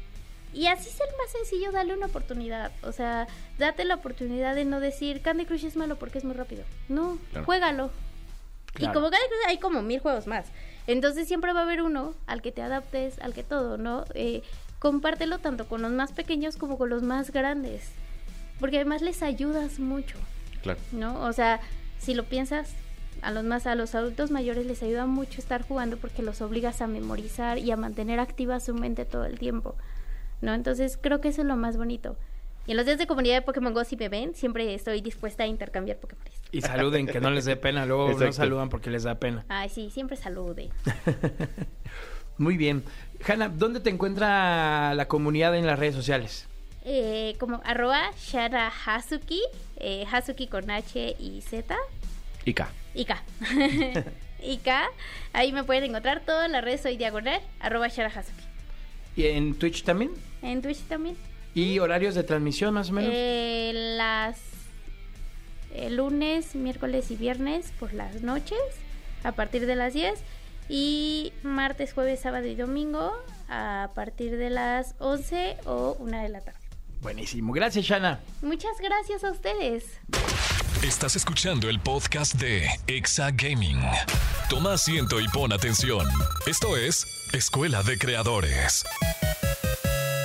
[0.54, 2.72] Y así es el más sencillo, dale una oportunidad.
[2.84, 3.28] O sea,
[3.60, 6.64] date la oportunidad de no decir Candy Crush es malo porque es muy rápido.
[6.90, 7.46] No, Claro.
[7.46, 7.92] juégalo.
[8.74, 8.92] Claro.
[8.92, 10.46] Y como Candy Crush hay como mil juegos más.
[10.88, 14.06] Entonces siempre va a haber uno al que te adaptes, al que todo, ¿no?
[14.14, 14.42] Eh,
[14.80, 17.90] compártelo tanto con los más pequeños como con los más grandes.
[18.60, 20.18] Porque además les ayudas mucho,
[20.64, 20.80] Claro.
[20.92, 21.22] ¿no?
[21.24, 21.60] O sea,
[22.00, 22.70] si lo piensas,
[23.22, 26.82] a los más, a los adultos mayores les ayuda mucho estar jugando porque los obligas
[26.82, 29.76] a memorizar y a mantener activa su mente todo el tiempo,
[30.42, 30.54] ¿no?
[30.54, 32.18] Entonces creo que eso es lo más bonito.
[32.68, 35.44] Y en los días de comunidad de Pokémon Go, si me ven, siempre estoy dispuesta
[35.44, 36.26] a intercambiar Pokémon.
[36.52, 37.86] Y saluden, que no les dé pena.
[37.86, 39.46] Luego no saludan porque les da pena.
[39.48, 40.70] Ay, sí, siempre salude.
[42.38, 42.84] Muy bien.
[43.26, 46.48] Hanna, ¿dónde te encuentra la comunidad en las redes sociales?
[46.84, 49.42] Eh, como arroba Shara Hazuki,
[49.78, 51.76] eh, Hazuki con H y Z,
[52.46, 52.70] Y K.
[52.94, 53.24] y K.
[54.42, 54.88] y K,
[55.34, 58.44] ahí me pueden encontrar todas las redes, soy diagonal, arroba Shara Hazuki.
[59.18, 60.12] ¿Y en Twitch también?
[60.44, 61.18] En Twitch también.
[61.56, 63.12] ¿Y horarios de transmisión más o menos?
[63.12, 64.38] Eh, las
[65.74, 68.60] eh, lunes, miércoles y viernes por las noches,
[69.24, 70.20] a partir de las 10.
[70.70, 73.12] Y martes, jueves, sábado y domingo
[73.50, 76.60] a partir de las 11 o 1 de la tarde.
[77.02, 77.54] Buenísimo.
[77.54, 78.20] Gracias, Shana.
[78.44, 80.00] Muchas gracias a ustedes.
[80.84, 83.80] Estás escuchando el podcast de Exa Gaming.
[84.50, 86.08] Toma asiento y pon atención.
[86.46, 88.84] Esto es Escuela de Creadores.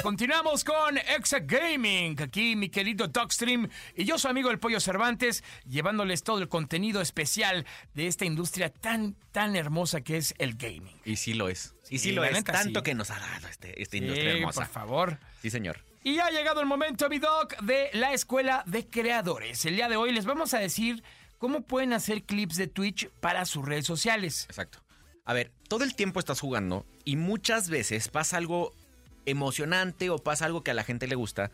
[0.02, 2.20] Continuamos con Exa Gaming.
[2.20, 7.00] Aquí mi querido Dogstream y yo, su amigo el Pollo Cervantes, llevándoles todo el contenido
[7.00, 11.00] especial de esta industria tan, tan hermosa que es el gaming.
[11.04, 11.74] Y sí lo es.
[11.88, 12.32] Y sí, Sí, lo es.
[12.32, 12.84] neta, Tanto sí.
[12.84, 14.60] que nos ha dado este, esta industria hermosa.
[14.62, 15.18] por favor.
[15.40, 15.78] Sí, señor.
[16.04, 19.64] Y ha llegado el momento, mi doc, de la Escuela de Creadores.
[19.66, 21.02] El día de hoy les vamos a decir
[21.38, 24.46] cómo pueden hacer clips de Twitch para sus redes sociales.
[24.48, 24.78] Exacto.
[25.24, 28.72] A ver, todo el tiempo estás jugando y muchas veces pasa algo
[29.26, 31.52] emocionante o pasa algo que a la gente le gusta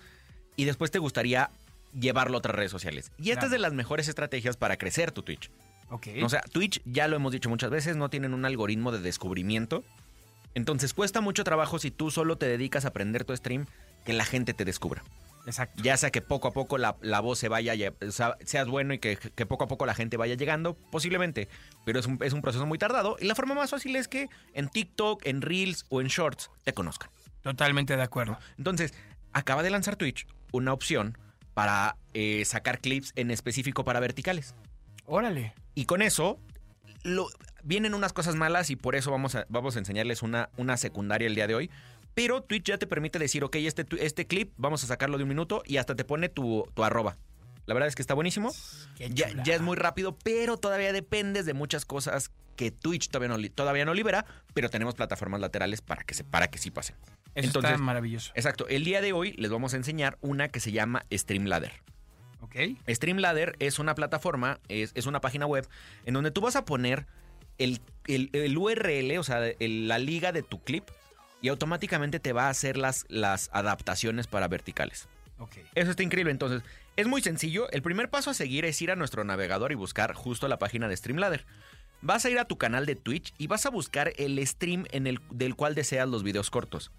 [0.56, 1.50] y después te gustaría
[1.98, 3.12] llevarlo a otras redes sociales.
[3.18, 3.46] Y esta Claro.
[3.46, 5.50] es de las mejores estrategias para crecer tu Twitch.
[5.90, 6.06] Ok.
[6.22, 9.84] O sea, Twitch, ya lo hemos dicho muchas veces, no tienen un algoritmo de descubrimiento.
[10.54, 13.66] Entonces cuesta mucho trabajo si tú solo te dedicas a aprender tu stream
[14.04, 15.02] que la gente te descubra.
[15.46, 15.82] Exacto.
[15.82, 18.68] Ya sea que poco a poco la, la voz se vaya, lle- o sea, seas
[18.68, 21.48] bueno y que, que poco a poco la gente vaya llegando, posiblemente.
[21.86, 23.16] Pero es un, es un proceso muy tardado.
[23.18, 26.74] Y la forma más fácil es que en TikTok, en Reels o en Shorts te
[26.74, 27.08] conozcan.
[27.42, 28.38] Totalmente de acuerdo.
[28.58, 28.92] Entonces,
[29.32, 31.16] acaba de lanzar Twitch una opción
[31.54, 34.54] para eh, sacar clips en específico para verticales.
[35.06, 35.54] Órale.
[35.74, 36.38] Y con eso
[37.04, 37.28] lo-
[37.62, 41.26] vienen unas cosas malas y por eso vamos a, vamos a enseñarles una, una secundaria
[41.26, 41.70] el día de hoy.
[42.18, 45.28] Pero Twitch ya te permite decir, ok, este, este clip vamos a sacarlo de un
[45.28, 47.16] minuto y hasta te pone tu, tu arroba.
[47.66, 48.50] La verdad es que está buenísimo.
[49.10, 53.50] Ya, ya es muy rápido, pero todavía dependes de muchas cosas que Twitch todavía no,
[53.50, 56.96] todavía no libera, pero tenemos plataformas laterales para que, se, para que sí pasen.
[57.36, 58.32] Eso Entonces- está maravilloso.
[58.34, 58.66] Exacto.
[58.68, 61.72] El día de hoy les vamos a enseñar una que se llama Streamladder.
[62.40, 62.56] ¿Ok?
[62.88, 65.68] Streamladder es una plataforma, es, es una página web
[66.04, 67.06] en donde tú vas a poner
[67.58, 70.84] el, el- el URL, o sea, el- la liga de tu clip
[71.40, 75.08] y automáticamente te va a hacer las, las adaptaciones para verticales.
[75.38, 75.56] Ok.
[75.74, 76.32] Eso está increíble.
[76.32, 76.62] Entonces,
[76.96, 77.70] es muy sencillo.
[77.70, 80.88] El primer paso a seguir es ir a nuestro navegador y buscar justo la página
[80.88, 81.44] de Streamladder.
[82.00, 85.06] Vas a ir a tu canal de Twitch y vas a buscar el stream en
[85.06, 86.90] el, del cual deseas los videos cortos.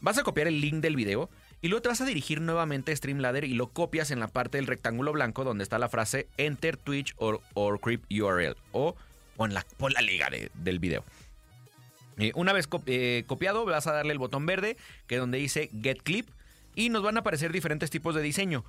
[0.00, 1.28] Vas a copiar el link del video
[1.60, 4.58] y luego te vas a dirigir nuevamente a Streamladder y lo copias en la parte
[4.58, 8.94] del rectángulo blanco donde está la frase Enter Twitch or, or Creep URL o
[9.36, 11.04] pon la, pon la liga de- del video.
[12.18, 15.70] Eh, una vez eh, copiado, vas a darle el botón verde que es donde dice
[15.82, 16.28] Get Clip
[16.74, 18.64] y nos van a aparecer diferentes tipos de diseño.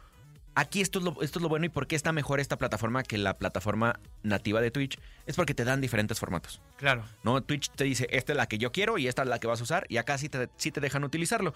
[0.55, 3.03] Aquí esto es, lo, esto es lo bueno y por qué está mejor esta plataforma
[3.03, 4.99] que la plataforma nativa de Twitch.
[5.25, 6.59] Es porque te dan diferentes formatos.
[6.77, 7.03] Claro.
[7.23, 7.41] ¿no?
[7.41, 9.59] Twitch te dice, esta es la que yo quiero y esta es la que vas
[9.61, 11.53] a usar y acá sí te, sí te dejan utilizarlo.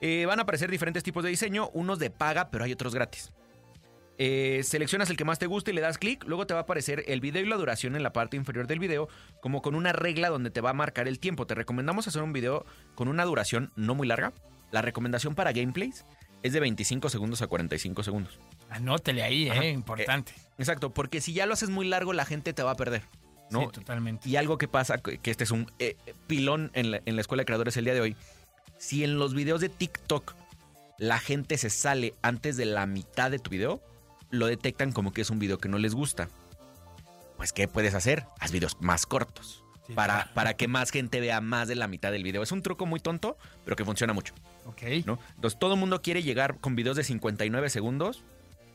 [0.00, 3.30] Eh, van a aparecer diferentes tipos de diseño, unos de paga, pero hay otros gratis.
[4.22, 6.62] Eh, seleccionas el que más te guste y le das clic, luego te va a
[6.64, 9.08] aparecer el video y la duración en la parte inferior del video,
[9.40, 11.46] como con una regla donde te va a marcar el tiempo.
[11.46, 14.34] Te recomendamos hacer un video con una duración no muy larga.
[14.72, 16.04] La recomendación para gameplays
[16.42, 18.38] es de 25 segundos a 45 segundos.
[18.68, 19.64] Anótele ahí, Ajá.
[19.64, 19.70] ¿eh?
[19.70, 20.34] Importante.
[20.58, 23.04] Exacto, porque si ya lo haces muy largo, la gente te va a perder.
[23.50, 23.62] ¿no?
[23.62, 24.28] Sí, totalmente.
[24.28, 25.96] Y algo que pasa, que que este es un eh,
[26.26, 28.16] pilón en la, en la escuela de creadores el día de hoy.
[28.76, 30.34] Si en los videos de TikTok
[30.98, 33.80] la gente se sale antes de la mitad de tu video,
[34.30, 36.28] lo detectan como que es un video que no les gusta.
[37.36, 38.26] Pues, ¿qué puedes hacer?
[38.38, 39.64] Haz videos más cortos.
[39.86, 40.30] Sí, Para, claro.
[40.34, 42.42] para que más gente vea más de la mitad del video.
[42.42, 44.34] Es un truco muy tonto, pero que funciona mucho.
[44.66, 44.82] Ok.
[45.06, 45.18] ¿no?
[45.34, 48.22] Entonces todo el mundo quiere llegar con videos de 59 segundos.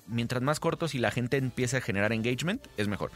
[0.07, 3.11] Mientras más cortos y la gente empiece a generar engagement, es mejor.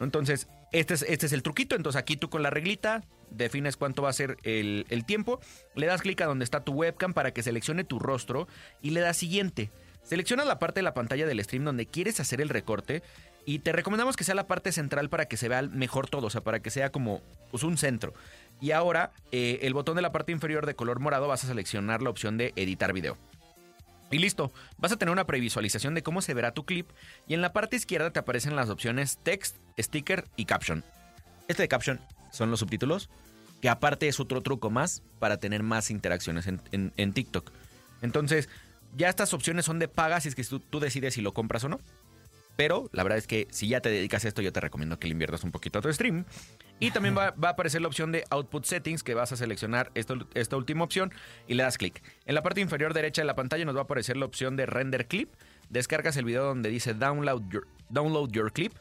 [0.00, 1.74] Entonces, este es, este es el truquito.
[1.74, 5.40] Entonces aquí tú con la reglita defines cuánto va a ser el, el tiempo.
[5.74, 8.46] Le das clic a donde está tu webcam para que seleccione tu rostro
[8.82, 9.70] y le das siguiente.
[10.08, 13.02] Seleccionas la parte de la pantalla del stream donde quieres hacer el recorte
[13.44, 16.30] y te recomendamos que sea la parte central para que se vea mejor todo, o
[16.30, 18.14] sea, para que sea como pues, un centro.
[18.58, 22.00] Y ahora, eh, el botón de la parte inferior de color morado vas a seleccionar
[22.00, 23.18] la opción de editar video.
[24.10, 26.88] Y listo, vas a tener una previsualización de cómo se verá tu clip
[27.26, 30.84] y en la parte izquierda te aparecen las opciones text, sticker y caption.
[31.48, 32.00] Este de caption
[32.32, 33.10] son los subtítulos,
[33.60, 37.52] que aparte es otro truco más para tener más interacciones en TikTok.
[38.00, 38.48] Entonces,
[38.96, 41.64] ya estas opciones son de paga si es que tú, tú decides si lo compras
[41.64, 41.80] o no.
[42.56, 45.06] Pero la verdad es que si ya te dedicas a esto, yo te recomiendo que
[45.06, 46.24] le inviertas un poquito a tu stream.
[46.80, 49.92] Y también va, va a aparecer la opción de Output Settings, que vas a seleccionar
[49.94, 51.12] esto- esta última opción
[51.46, 52.02] y le das clic.
[52.26, 54.66] En la parte inferior derecha de la pantalla nos va a aparecer la opción de
[54.66, 55.28] Render Clip.
[55.70, 58.72] Descargas el video donde dice Download Your, download your Clip.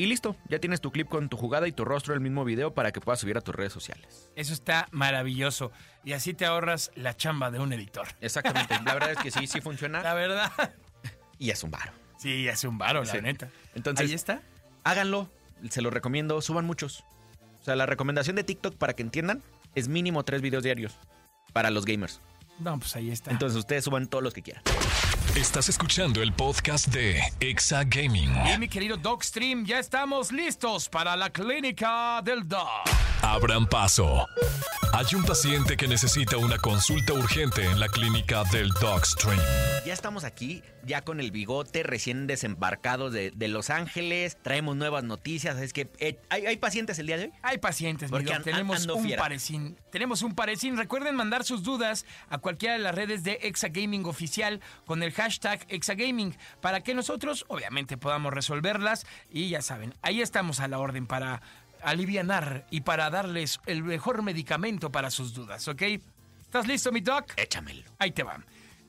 [0.00, 2.72] Y listo, ya tienes tu clip con tu jugada y tu rostro el mismo video
[2.72, 4.30] para que puedas subir a tus redes sociales.
[4.34, 5.72] Eso está maravilloso.
[6.04, 8.08] Y así te ahorras la chamba de un editor.
[8.22, 10.52] Exactamente, la verdad es que sí, sí La funciona verdad.
[11.38, 11.92] y es un varo.
[12.16, 13.50] Sí, hace un varo, la neta.
[13.74, 14.40] Entonces, Ahí está.
[14.84, 15.30] háganlo,
[15.68, 17.04] se los recomiendo, suban muchos.
[17.60, 19.42] O sea, la recomendación de TikTok para que entiendan
[19.74, 20.94] es mínimo tres videos diarios
[21.52, 22.22] para los gamers.
[22.58, 23.32] No, pues ahí está.
[23.32, 24.62] Entonces ustedes suban todos los que quieran.
[25.40, 28.30] Estás escuchando el podcast de Exa Gaming.
[28.54, 32.84] Y mi querido Dogstream, ya estamos listos para la clínica del dog.
[33.22, 34.26] Abran paso.
[34.92, 39.38] Hay un paciente que necesita una consulta urgente en la clínica del Dogstream.
[39.86, 44.36] Ya estamos aquí, ya con el bigote recién desembarcados de, de Los Ángeles.
[44.42, 45.56] Traemos nuevas noticias.
[45.58, 47.32] Es que eh, ¿hay, hay pacientes el día de hoy.
[47.42, 49.22] Hay pacientes, Porque an- Tenemos un fiera.
[49.22, 49.76] parecín.
[49.92, 50.76] Tenemos un parecín.
[50.76, 55.64] Recuerden mandar sus dudas a cualquiera de las redes de Exagaming Oficial con el hashtag
[55.68, 59.06] Exagaming para que nosotros, obviamente, podamos resolverlas.
[59.30, 61.40] Y ya saben, ahí estamos a la orden para
[61.82, 65.82] alivianar y para darles el mejor medicamento para sus dudas, ¿ok?
[66.40, 67.32] ¿Estás listo, mi doc?
[67.36, 67.84] Échamelo.
[67.98, 68.40] Ahí te va.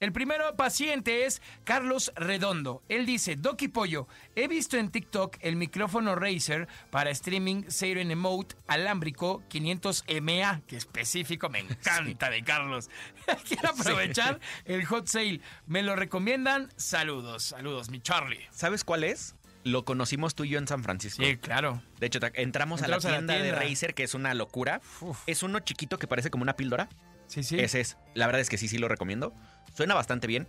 [0.02, 2.82] El primero paciente es Carlos Redondo.
[2.90, 8.10] Él dice, Doc y Pollo, he visto en TikTok el micrófono Razer para streaming Siren
[8.10, 12.90] Emote alámbrico 500MA, que específico, me encanta de Carlos.
[13.48, 15.40] Quiero aprovechar el hot sale.
[15.68, 16.74] ¿Me lo recomiendan?
[16.78, 18.48] Saludos, saludos, mi Charlie.
[18.50, 19.36] ¿Sabes cuál es?
[19.64, 21.24] Lo conocimos tú y yo en San Francisco.
[21.24, 21.82] Sí, claro.
[22.00, 23.52] De hecho, entramos, Entramos a, a la tienda de.
[23.52, 24.82] Razer, que es una locura.
[25.28, 26.90] Es uno chiquito que parece como una píldora.
[27.28, 27.60] Sí, sí.
[27.60, 27.98] Ese es.
[28.16, 29.34] La verdad es que sí, sí lo recomiendo.
[29.76, 30.48] Suena bastante bien.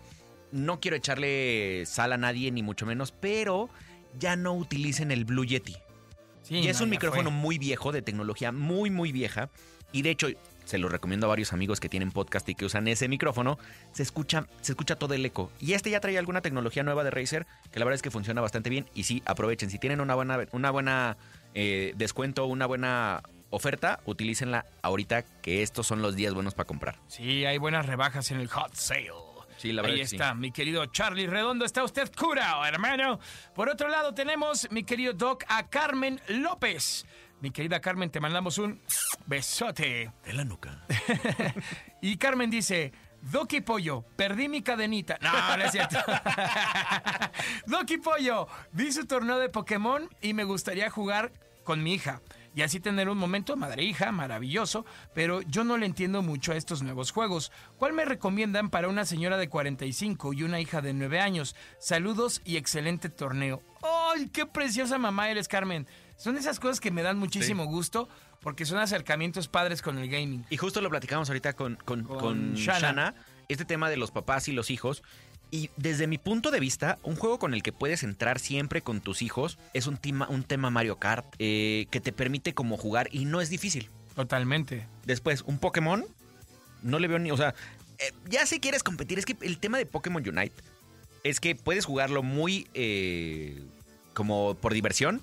[0.50, 3.70] No quiero echarle sal a nadie, ni mucho menos, pero
[4.18, 5.76] ya no utilicen el Blue Yeti.
[6.42, 7.38] Sí, y es no, un micrófono fue.
[7.38, 9.48] muy viejo, de tecnología muy, muy vieja.
[9.92, 10.28] Y de hecho,
[10.72, 13.58] se lo recomiendo a varios amigos que tienen podcast y que usan ese micrófono.
[13.92, 15.52] Se escucha, se escucha todo el eco.
[15.60, 18.40] Y este ya trae alguna tecnología nueva de Razer, que la verdad es que funciona
[18.40, 18.86] bastante bien.
[18.94, 19.68] Y sí, aprovechen.
[19.68, 21.18] Si tienen una buena, una buena
[21.52, 26.96] eh, descuento, una buena oferta, utilícenla ahorita que estos son los días buenos para comprar.
[27.06, 29.10] Sí, hay buenas rebajas en el hot sale.
[29.58, 30.16] Sí, la verdad Ahí sí.
[30.16, 31.66] está, mi querido Charlie Redondo.
[31.66, 33.20] ¿Está usted curado, hermano?
[33.54, 37.04] Por otro lado, tenemos, mi querido Doc, a Carmen López.
[37.42, 38.80] Mi querida Carmen, te mandamos un
[39.26, 40.12] besote.
[40.24, 40.86] De la nuca.
[42.00, 45.18] Y Carmen dice, Doki Pollo, perdí mi cadenita.
[45.20, 45.98] No, no es cierto.
[47.66, 51.32] Doki Pollo, vi su torneo de Pokémon y me gustaría jugar
[51.64, 52.22] con mi hija.
[52.54, 56.82] Y así tener un momento madre-hija maravilloso, pero yo no le entiendo mucho a estos
[56.82, 57.50] nuevos juegos.
[57.76, 61.56] ¿Cuál me recomiendan para una señora de 45 y una hija de 9 años?
[61.80, 63.62] Saludos y excelente torneo.
[63.82, 65.88] ¡Ay, qué preciosa mamá eres, Carmen!
[66.16, 68.08] Son esas cosas que me dan muchísimo gusto
[68.40, 70.44] porque son acercamientos padres con el gaming.
[70.50, 72.80] Y justo lo platicamos ahorita con, con, Con con Shana.
[72.80, 73.14] Shana,
[73.48, 75.02] este tema de los papás y los hijos.
[75.50, 79.02] Y desde mi punto de vista, un juego con el que puedes entrar siempre con
[79.02, 83.08] tus hijos es un tema, un tema Mario Kart eh, que te permite como jugar
[83.12, 83.90] y no es difícil.
[84.14, 84.86] Totalmente.
[85.04, 86.06] Después, un Pokémon,
[86.82, 87.30] no le veo ni.
[87.30, 87.54] O sea,
[87.98, 90.54] eh, ya si quieres competir, es que el tema de Pokémon Unite
[91.22, 93.62] es que puedes jugarlo muy eh,
[94.14, 95.22] como por diversión,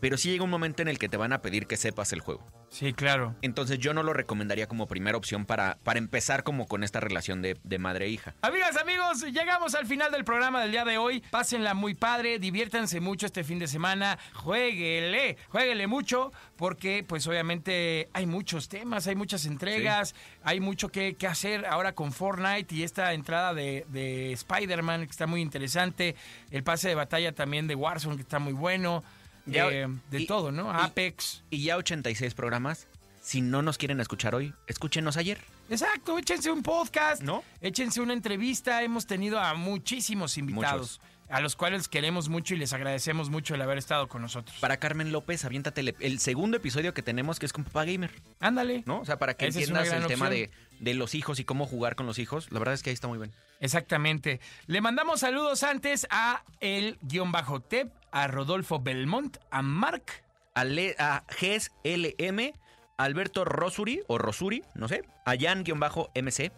[0.00, 2.20] pero sí llega un momento en el que te van a pedir que sepas el
[2.20, 2.44] juego.
[2.70, 3.34] Sí, claro.
[3.42, 7.40] Entonces yo no lo recomendaría como primera opción para, para empezar como con esta relación
[7.40, 8.34] de, de madre e hija.
[8.42, 11.22] Amigas, amigos, llegamos al final del programa del día de hoy.
[11.30, 14.18] Pásenla muy padre, diviértanse mucho este fin de semana.
[14.34, 21.14] Jueguele, jueguele mucho, porque pues obviamente hay muchos temas, hay muchas entregas, hay mucho que,
[21.14, 26.16] que hacer ahora con Fortnite y esta entrada de, de Spider-Man que está muy interesante.
[26.50, 29.02] El pase de batalla también de Warzone que está muy bueno.
[29.50, 30.70] De y- todo, ¿no?
[30.72, 31.42] y- Apex.
[31.50, 32.86] Y ya 86 programas.
[33.20, 35.38] Si no nos quieren escuchar hoy, escúchenos ayer.
[35.68, 37.44] Exacto, échense un podcast, ¿No?
[37.60, 38.82] échense una entrevista.
[38.82, 43.60] Hemos tenido a muchísimos invitados, a los cuales queremos mucho y les agradecemos mucho el
[43.60, 44.56] haber estado con nosotros.
[44.60, 48.10] Para Carmen López, aviéntate el, segundo episodio que tenemos que es con Papá Gamer.
[48.40, 48.82] Ándale.
[48.86, 49.00] ¿No?
[49.00, 51.96] O sea, para que Esa entiendas el tema de, de los hijos y cómo jugar
[51.96, 52.50] con los hijos.
[52.50, 53.32] La verdad es que ahí está muy bien.
[53.60, 54.40] Exactamente.
[54.66, 60.24] Le mandamos saludos antes a el guion bajo Tep, a Rodolfo Belmont, a Mark.
[60.54, 62.52] A, Le- a GES LM,
[62.96, 66.50] Alberto Rosuri, o Rosuri, no sé, a Jan-MC,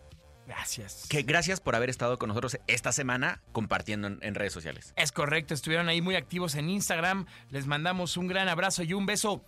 [0.46, 1.07] Gracias.
[1.11, 4.94] que gracias por haber estado con nosotros esta semana compartiendo en, en redes sociales.
[4.96, 7.26] Es correcto, estuvieron ahí muy activos en Instagram.
[7.51, 9.44] Les mandamos un gran abrazo y un beso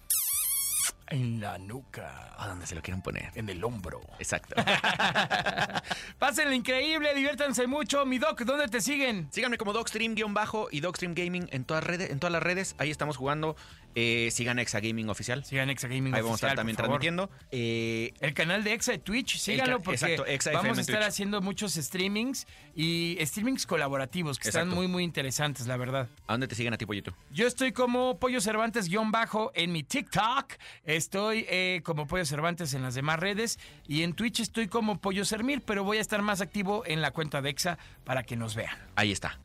[1.12, 3.30] en la nuca, A donde se lo quieran poner.
[3.34, 4.00] en el hombro.
[4.18, 4.54] Exacto.
[6.18, 8.04] Pásenlo increíble, diviértanse mucho.
[8.06, 9.28] Mi Doc, ¿dónde te siguen?
[9.30, 12.74] Síganme como Dogstream-bajo y Dogstream Gaming en todas, redes, en todas las redes.
[12.78, 13.56] Ahí estamos jugando.
[13.94, 15.44] Eh, sigan Exa Gaming Oficial.
[15.44, 17.28] Sigan Exa Gaming Ahí vamos a estar también transmitiendo.
[17.50, 21.08] Eh, El canal de Exa de Twitch, síganlo porque exacto, Exa vamos a estar Twitch.
[21.08, 26.08] haciendo muchos streamings y streamings colaborativos que están muy muy interesantes, la verdad.
[26.26, 27.14] ¿A dónde te siguen a ti, Pollito?
[27.32, 30.54] Yo estoy como Pollo Cervantes guion bajo en mi TikTok,
[31.02, 35.24] estoy eh, como Pollo Cervantes en las demás redes y en Twitch estoy como Pollo
[35.24, 38.54] Sermir, pero voy a estar más activo en la cuenta de Exa para que nos
[38.54, 38.76] vean.
[38.96, 39.38] Ahí está.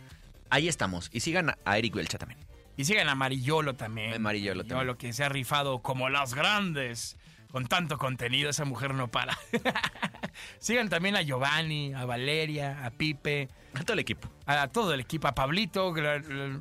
[0.50, 1.10] Ahí estamos.
[1.12, 2.40] Y sigan a- Eric Welcha también.
[2.78, 4.14] Y sigan a Marillolo también.
[4.14, 4.96] Amarillolo también.
[4.98, 7.18] que se ha rifado como las grandes.
[7.52, 9.38] Con tanto contenido, esa mujer no para.
[10.60, 14.30] sigan también a Giovanni, a Valeria, a Pipe, A todo el equipo.
[14.46, 15.94] a todo el equipo, a Pablito,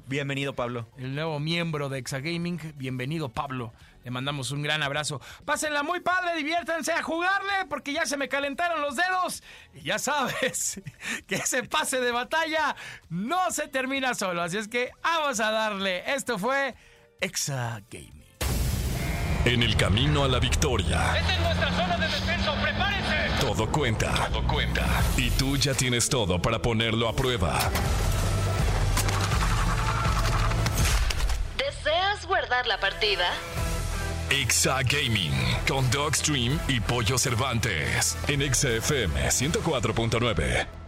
[0.07, 0.89] Bienvenido, Pablo.
[0.97, 2.61] el nuevo miembro de Exagaming.
[2.77, 3.73] Bienvenido, Pablo.
[4.07, 5.21] Le mandamos un gran abrazo.
[5.45, 9.43] Pásenla muy padre, diviértanse a jugarle, porque ya se me calentaron los dedos.
[9.75, 10.81] Y ya sabes
[11.27, 12.77] que ese pase de batalla
[13.09, 14.43] no se termina solo.
[14.43, 16.05] Así es que vamos a darle.
[16.15, 16.77] Esto fue
[17.21, 18.13] Exagaming.
[19.45, 22.55] En el camino a la victoria, ¡Esta es nuestra zona de descenso!
[22.63, 23.41] ¡Prepárense!
[23.41, 24.29] todo cuenta.
[24.31, 24.87] Todo cuenta.
[25.17, 27.59] Y tú ya tienes todo para ponerlo a prueba.
[31.59, 33.33] ¿Deseas guardar la partida?
[34.31, 35.33] Exa Gaming
[35.69, 40.86] con Dogstream y Pollo Cervantes en Exa FM 104.9.